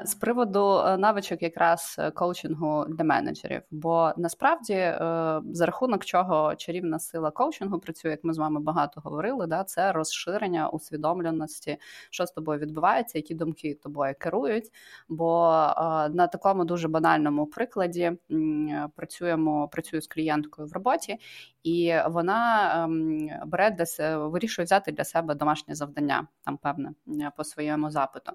[0.04, 4.74] з приводу е, навичок якраз е, коучингу для менеджерів, бо насправді
[5.50, 9.92] за рахунок чого чарівна сила коучингу працює, як ми з вами багато говорили, да, це
[9.92, 11.76] розширення усвідомленості,
[12.10, 14.70] що з тобою відбувається, які думки тобою керують.
[15.08, 15.48] Бо
[16.10, 18.12] на такому дуже банальному прикладі
[18.96, 21.16] працюємо, працюю з клієнткою в роботі,
[21.62, 26.92] і вона ем, бере для вирішує взяти для себе домашнє завдання, там певне
[27.36, 28.32] по своєму запиту.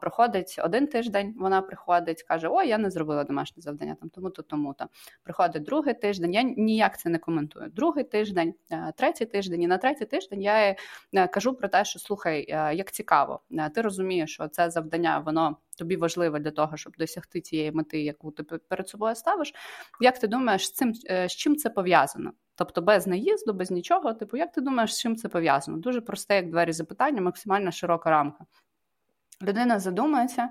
[0.00, 4.86] Проходить один тиждень, вона приходить, каже: О, я не зробила домашнє завдання там тому-то, тому-то.
[5.22, 6.34] Приходить другий тиждень.
[6.34, 7.70] Я ніяк це не коментую.
[7.70, 10.76] Другий тиждень, е, третій тиждень, і на третій тиждень я
[11.14, 13.40] е, кажу про те, що слухай, е, як цікаво,
[13.74, 15.56] ти розумієш, що це завдання, воно.
[15.78, 19.54] Тобі важливо для того, щоб досягти цієї мети, яку ти перед собою ставиш.
[20.00, 22.32] Як ти думаєш, з цим з чим це пов'язано?
[22.54, 24.14] Тобто без наїзду, без нічого.
[24.14, 25.78] Типу, як ти думаєш, з чим це пов'язано?
[25.78, 28.44] Дуже просте, як двері запитання, максимально широка рамка.
[29.42, 30.48] Людина задумається,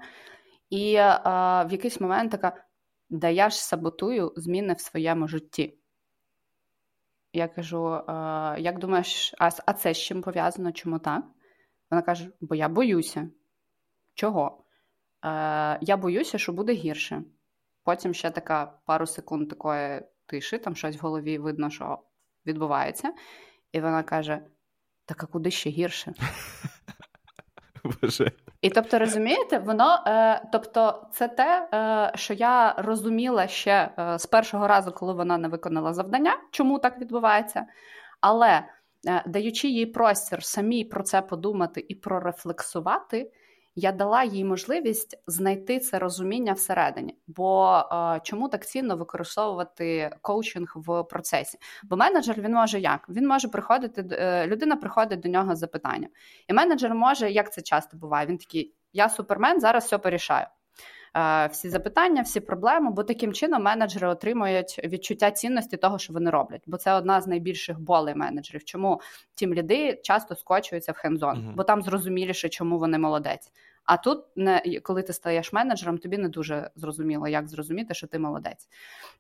[0.69, 2.63] і а, в якийсь момент така,
[3.09, 5.79] да я ж саботую зміни в своєму житті.
[7.33, 10.71] Я кажу: а, як думаєш, а, а це з чим пов'язано?
[10.71, 11.23] Чому так?
[11.91, 13.29] Вона каже: бо я боюся.
[14.13, 14.65] Чого?
[15.21, 17.23] А, я боюся, що буде гірше.
[17.83, 21.99] Потім ще така пару секунд такої тиші, там щось в голові видно, що
[22.45, 23.13] відбувається.
[23.71, 24.45] І вона каже:
[25.05, 26.13] так а куди ще гірше?
[27.83, 28.31] Боже.
[28.63, 34.25] І тобто, розумієте, воно, е, тобто, це те, е, що я розуміла ще е, з
[34.25, 37.65] першого разу, коли вона не виконала завдання, чому так відбувається.
[38.21, 38.63] Але
[39.07, 43.31] е, даючи їй простір самій про це подумати і прорефлексувати,
[43.75, 47.17] я дала їй можливість знайти це розуміння всередині.
[47.27, 51.57] Бо е, чому так цінно використовувати коучинг в процесі?
[51.83, 53.09] Бо менеджер він може як?
[53.09, 56.09] Він може приходити е, людина приходить до нього з запитанням.
[56.47, 60.47] І менеджер може, як це часто буває, він такий: я супермен, зараз все порішаю.
[61.17, 66.29] Е, всі запитання, всі проблеми, бо таким чином менеджери отримують відчуття цінності того, що вони
[66.29, 66.63] роблять.
[66.65, 68.63] Бо це одна з найбільших болей менеджерів.
[68.63, 69.01] Чому
[69.35, 71.55] тім ліди часто скочуються в хендзон, uh-huh.
[71.55, 73.51] бо там зрозуміліше, чому вони молодець.
[73.85, 78.19] А тут, не коли ти стаєш менеджером, тобі не дуже зрозуміло, як зрозуміти, що ти
[78.19, 78.67] молодець.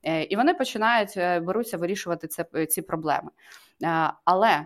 [0.03, 3.29] Е, і вони починають е, беруться вирішувати це, ці проблеми.
[4.25, 4.65] Але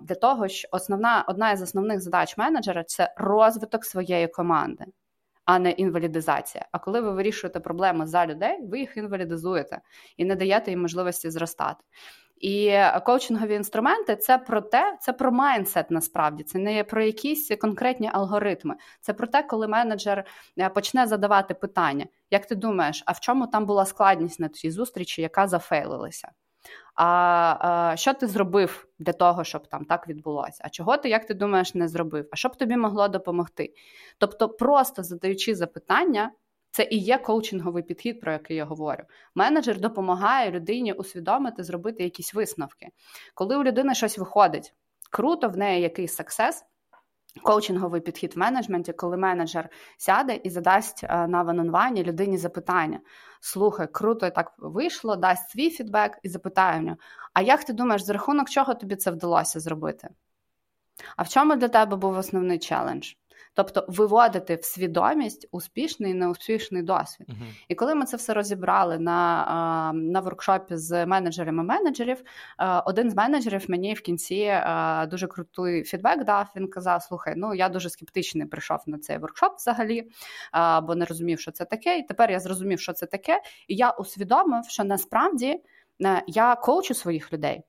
[0.00, 4.84] для того, що основна одна із основних задач менеджера це розвиток своєї команди
[5.48, 6.64] а не інвалідизація.
[6.72, 9.80] А коли ви вирішуєте проблеми за людей, ви їх інвалідизуєте
[10.16, 11.84] і не даєте їм можливості зростати.
[12.36, 16.44] І коучингові інструменти це про те, це про майндсет насправді.
[16.44, 18.76] Це не про якісь конкретні алгоритми.
[19.00, 20.24] Це про те, коли менеджер
[20.58, 24.70] е, почне задавати питання: як ти думаєш, а в чому там була складність на цій
[24.70, 26.28] зустрічі, яка зафейлилася?
[26.94, 30.62] А що ти зробив для того, щоб там так відбулося?
[30.64, 32.28] А чого ти, як ти думаєш, не зробив?
[32.32, 33.74] А що б тобі могло допомогти?
[34.18, 36.30] Тобто, просто задаючи запитання,
[36.70, 39.02] це і є коучинговий підхід, про який я говорю.
[39.34, 42.88] Менеджер допомагає людині усвідомити, зробити якісь висновки.
[43.34, 44.74] Коли у людини щось виходить,
[45.10, 46.64] круто, в неї якийсь саксес.
[47.42, 53.00] Коучинговий підхід в менеджменті, коли менеджер сяде і задасть е, на ванонвані людині запитання:
[53.40, 56.96] слухай, круто, так вийшло, дасть свій фідбек і запитає в нього,
[57.32, 60.08] а як ти думаєш, за рахунок чого тобі це вдалося зробити?
[61.16, 63.12] А в чому для тебе був основний челендж?
[63.58, 67.28] Тобто виводити в свідомість успішний і неуспішний досвід.
[67.28, 67.64] Uh-huh.
[67.68, 72.22] І коли ми це все розібрали на на воркшопі з менеджерами менеджерів,
[72.84, 74.52] один з менеджерів мені в кінці
[75.10, 76.52] дуже крутий фідбек дав.
[76.56, 80.08] Він казав: Слухай, ну я дуже скептичний прийшов на цей воркшоп взагалі,
[80.82, 81.98] бо не розумів, що це таке.
[81.98, 85.60] І тепер я зрозумів, що це таке, і я усвідомив, що насправді
[86.04, 87.62] е, я коучу своїх людей.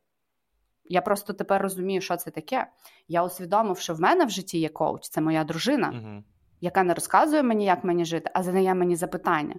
[0.89, 2.67] Я просто тепер розумію, що це таке.
[3.07, 6.23] Я усвідомив, що в мене в житті є коуч, це моя дружина, uh
[6.61, 9.55] яка не розказує мені, як мені жити, а задає мені запитання.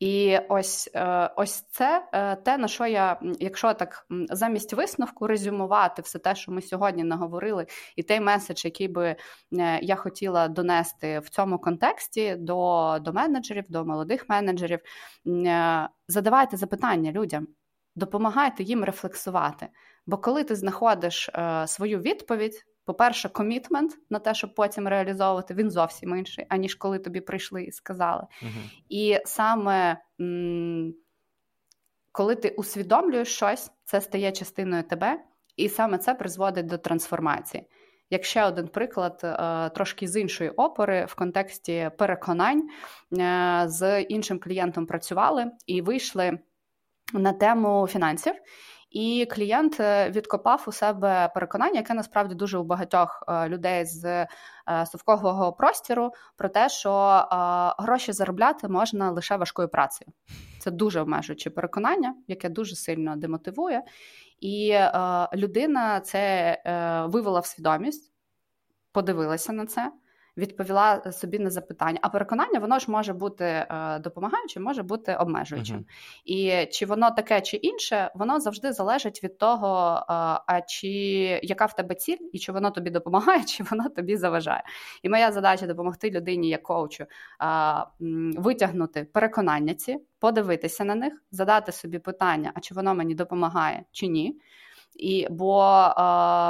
[0.00, 6.02] І ось е, ось це е, те, на що я, якщо так замість висновку резюмувати
[6.02, 7.66] все те, що ми сьогодні наговорили,
[7.96, 9.16] і той меседж, який би е,
[9.82, 14.80] я хотіла донести в цьому контексті до, до менеджерів, до молодих менеджерів,
[16.08, 17.46] задавайте запитання людям,
[17.96, 19.68] допомагайте їм рефлексувати.
[20.10, 25.70] Бо коли ти знаходиш е, свою відповідь, по-перше, комітмент на те, щоб потім реалізовувати, він
[25.70, 28.22] зовсім інший, аніж коли тобі прийшли і сказали.
[28.42, 28.48] uh
[28.88, 30.94] І саме м-
[32.12, 35.24] коли ти усвідомлюєш щось, це стає частиною тебе,
[35.56, 37.68] і саме це призводить до трансформації.
[38.10, 42.68] Як ще один приклад, е, трошки з іншої опори в контексті переконань
[43.18, 46.38] е, з іншим клієнтом працювали і вийшли
[47.12, 48.34] на тему фінансів.
[48.90, 54.04] І клієнт е, відкопав у себе переконання, яке насправді дуже у багатьох е, людей з
[54.04, 54.28] е,
[54.86, 57.26] совкового простіру, про те, що
[57.78, 60.12] гроші заробляти можна лише важкою працею.
[60.58, 63.82] Це дуже обмежуюче переконання, яке дуже сильно демотивує.
[64.40, 64.78] І
[65.34, 66.56] людина це
[67.08, 68.12] вивела в свідомість,
[68.92, 69.92] подивилася на це
[70.40, 71.98] відповіла собі на запитання.
[72.02, 75.76] А переконання воно ж може бути е, допомагаючим, може бути обмежуючим.
[75.76, 75.84] Uh-huh.
[76.24, 80.02] І чи воно таке, чи інше, воно завжди залежить від того, е,
[80.46, 80.88] а чи
[81.42, 84.62] яка в тебе ціль, і чи воно тобі допомагає, чи воно тобі заважає.
[85.02, 87.04] І моя задача допомогти людині, як коучу,
[88.36, 94.06] витягнути переконання ці, подивитися на них, задати собі питання, а чи воно мені допомагає, чи
[94.06, 94.40] ні.
[94.96, 95.92] І бо е,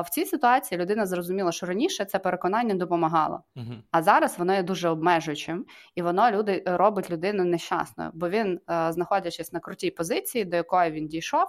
[0.00, 4.62] в цій ситуації людина зрозуміла, що раніше це переконання допомагало, uh а зараз воно є
[4.62, 10.44] дуже обмежуючим, і воно люди робить людину нещасною, бо він, е, знаходячись на крутій позиції,
[10.44, 11.46] до якої він дійшов,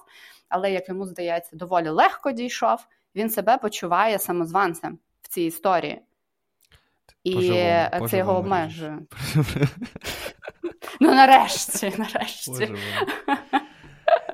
[0.49, 6.01] але як йому здається, доволі легко дійшов, він себе почуває самозванцем в цій історії.
[7.23, 8.99] І Поживу, це його обмежує.
[10.99, 12.75] Ну, нарешті, нарешті.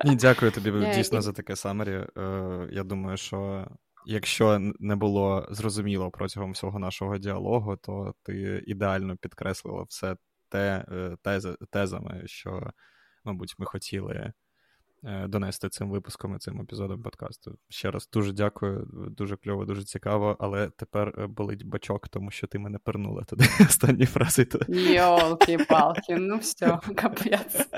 [0.04, 2.06] Ні, дякую тобі дійсно за таке самері.
[2.18, 3.68] Е, я думаю, що
[4.06, 10.16] якщо не було зрозуміло протягом всього нашого діалогу, то ти ідеально підкреслила все
[10.48, 12.70] те е, тез, тезами, що,
[13.24, 14.32] мабуть, ми хотіли.
[15.04, 17.58] Е, донести цим випуском і цим епізодом подкасту.
[17.68, 22.58] Ще раз дуже дякую, дуже кльово, дуже цікаво, але тепер болить бачок, тому що ти
[22.58, 24.46] мене пернула туди останні фрази.
[24.68, 27.68] Йолки-палки, ну все, капець.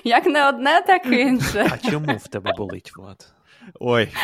[0.04, 1.70] Як не одне, так інше.
[1.72, 3.26] А чому в тебе болить, Влад?
[3.80, 4.08] Ой.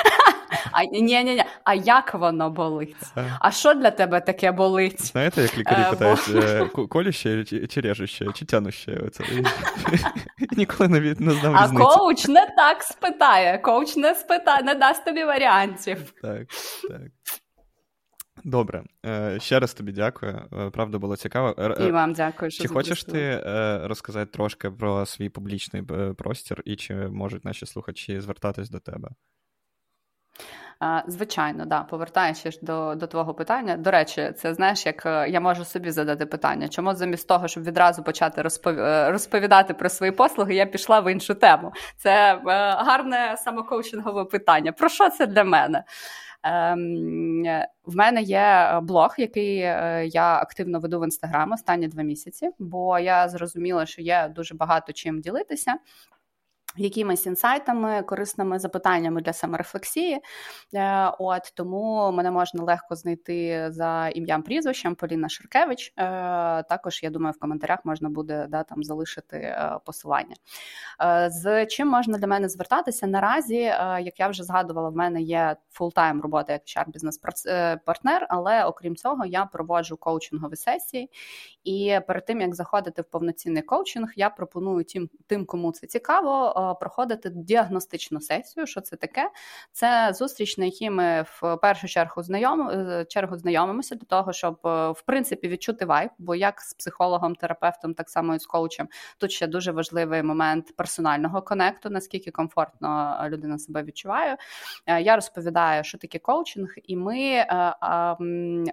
[0.72, 1.44] А ні, ні, ні.
[1.64, 2.96] А як воно болить?
[3.40, 5.02] А що для тебе таке болить?
[5.06, 6.88] Знаєте, як лікарі е, питають, бо...
[6.88, 9.01] колюще чи режуще, чи тянуще?
[9.06, 9.24] Оце.
[10.56, 11.84] Ніколи не, не знав А різниці.
[11.84, 13.59] коуч не так спитає.
[13.59, 16.12] Коуч не спитає, не дасть тобі варіантів.
[16.22, 16.46] Так,
[16.88, 17.01] так.
[18.44, 20.48] Добре, е, ще раз тобі дякую.
[20.52, 21.76] Е, правда, було цікаво.
[21.80, 22.50] І вам дякую.
[22.50, 25.82] що Чи хочеш ти е, розказати трошки про свій публічний
[26.16, 29.08] простір і чи можуть наші слухачі звертатись до тебе?
[31.06, 33.76] Звичайно, да, повертаючись до до твого питання.
[33.76, 38.02] До речі, це знаєш, як я можу собі задати питання, чому замість того, щоб відразу
[38.02, 38.42] почати
[39.10, 41.72] розповідати про свої послуги, я пішла в іншу тему.
[41.96, 42.40] Це
[42.78, 44.72] гарне самокоучингове питання.
[44.72, 45.84] Про що це для мене?
[46.44, 47.42] Ем,
[47.86, 52.98] в мене є блог, який е, я активно веду в інстаграм останні два місяці, бо
[52.98, 55.74] я зрозуміла, що є дуже багато чим ділитися.
[56.76, 60.20] Якимись інсайтами, корисними запитаннями для саморефлексії.
[60.74, 65.92] Е, от Тому мене можна легко знайти за ім'ям прізвищем Поліна Ширкевич.
[65.96, 66.02] Е,
[66.62, 70.34] також, я думаю, в коментарях можна буде да, там залишити е, посилання.
[71.26, 73.06] З чим можна до мене звертатися?
[73.06, 73.56] Наразі,
[74.01, 77.20] як я вже згадувала, в мене є full-time робота як HR бізнес
[77.84, 81.10] партнер але окрім цього, я проводжу коучингові сесії.
[81.64, 86.52] І перед тим як заходити в повноцінний коучинг, я пропоную тим, тим кому це цікаво
[86.81, 88.66] проходити діагностичну сесію.
[88.66, 89.31] Що це таке?
[89.73, 94.59] Це зустріч, на якій ми в першу чергу знайом, е, чергу знайомимося для того, щоб
[94.65, 98.89] е, в принципі відчути вайб, бо як з психологом, терапевтом, так само і з коучем,
[99.19, 104.36] тут ще дуже важливий момент персонального конекту, наскільки комфортно людина себе відчуває.
[104.86, 107.47] Е, я розповідаю, що таке коучинг, і ми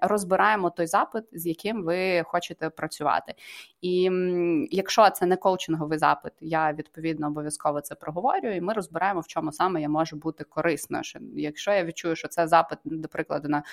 [0.02, 3.34] розбираємо той запит, з яким ви хочете працювати.
[3.82, 4.10] І
[4.72, 9.52] якщо це не коучинговий запит, я відповідно обов'язково це проговорюю, і ми розбираємо, в чому
[9.52, 11.04] саме я можу бути корисною.
[11.36, 13.64] Якщо я відчую, що це запит, до прикладу, на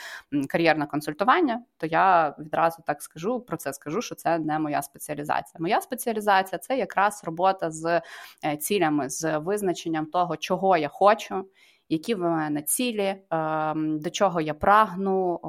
[0.49, 3.73] кар'єрне консультування, то я відразу так скажу про це.
[3.73, 5.61] Скажу, що це не моя спеціалізація.
[5.61, 8.01] Моя спеціалізація це якраз робота з
[8.45, 11.45] е, цілями, з визначенням того, чого я хочу
[11.89, 15.41] які в мене цілі, ем, до чого я прагну,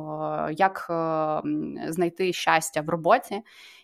[0.57, 3.41] як ем, знайти щастя в роботі,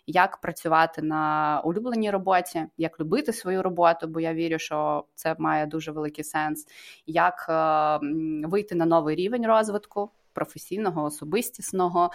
[0.07, 5.65] як працювати на улюбленій роботі, як любити свою роботу, бо я вірю, що це має
[5.65, 6.65] дуже великий сенс,
[7.05, 12.11] як ем, вийти на новий рівень розвитку професійного, особистісного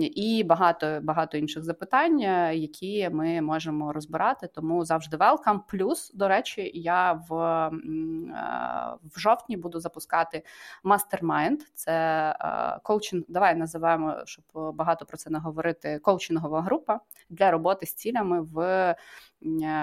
[0.00, 4.48] і багато багато інших запитань, е, які ми можемо розбирати.
[4.54, 5.60] Тому завжди welcome.
[5.68, 7.70] Плюс, до речі, я в е,
[9.14, 10.42] в жовтні буду запускати
[10.84, 11.60] mastermind.
[11.74, 11.92] Це
[12.40, 13.24] е, коучинг.
[13.28, 14.44] Давай називаємо, щоб
[14.74, 15.98] багато про це не говорити.
[15.98, 18.94] Коучингова група для роботи з цілями в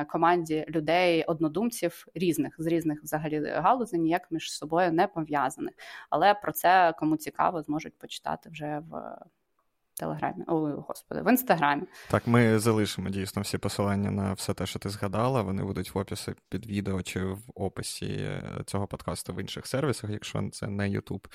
[0.09, 5.73] команді людей, однодумців різних з різних взагалі галузей, ніяк між собою не пов'язаних.
[6.09, 9.17] Але про це кому цікаво, зможуть почитати вже в.
[9.95, 10.55] Телеграмі, о,
[10.87, 11.83] господи, в інстаграмі.
[12.09, 15.41] Так, ми залишимо дійсно всі посилання на все те, що ти згадала.
[15.41, 20.09] Вони будуть в описі під відео чи в описі е, цього подкасту в інших сервісах,
[20.09, 21.25] якщо це не YouTube.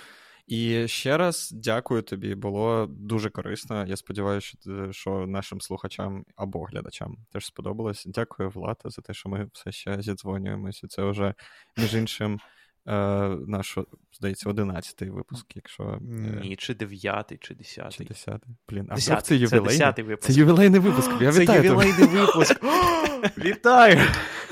[0.49, 2.35] І ще раз дякую тобі.
[2.35, 3.87] Було дуже корисно.
[3.87, 4.57] Я сподіваюся,
[4.91, 8.05] що нашим слухачам або глядачам теж сподобалось.
[8.07, 10.89] Дякую, Влада, за те, що ми все ще зідзвонюємося.
[10.89, 11.35] Це вже
[11.77, 12.41] між іншим.
[12.89, 13.79] Е, наш,
[14.13, 15.83] здається, одинадцятий випуск, якщо.
[15.83, 17.93] Е, Ні, чи дев'ятий, чи десятий.
[17.99, 18.55] Чи десятий.
[18.69, 19.23] Блін, а десятий.
[19.23, 19.93] це ювілейний?
[19.97, 20.33] Це випуск.
[20.33, 21.11] Це ювілейний випуск.
[21.21, 22.61] Я це вітаю ювілейний випуск.
[23.39, 24.01] Вітаю!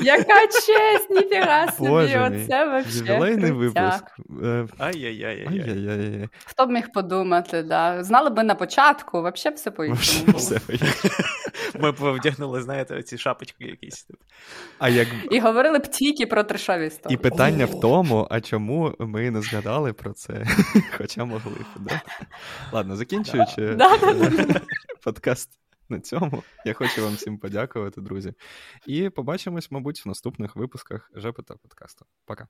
[0.00, 1.90] Яка честь, ніфіга собі,
[2.44, 4.04] оце вообще Ювілейний випуск.
[4.44, 6.28] Е, Ай-яй-яй.
[6.44, 8.04] Хто б міг подумати, да.
[8.04, 10.38] Знали би на початку, вообще все по-іншому.
[11.80, 14.06] Ми б вдягнули, знаєте, ці шапочки якісь.
[14.78, 15.08] А як...
[15.30, 17.14] І говорили б тільки про трешові історії.
[17.14, 20.46] І питання в тому, а чому ми не згадали про це,
[20.98, 21.80] хоча могли б.
[21.80, 22.02] Да?
[22.72, 23.78] Ладно, закінчуючи
[25.04, 25.50] подкаст
[25.88, 26.42] на цьому.
[26.64, 28.34] Я хочу вам всім подякувати, друзі.
[28.86, 32.06] І побачимось, мабуть, в наступних випусках ЖПТ подкасту.
[32.24, 32.48] Пока.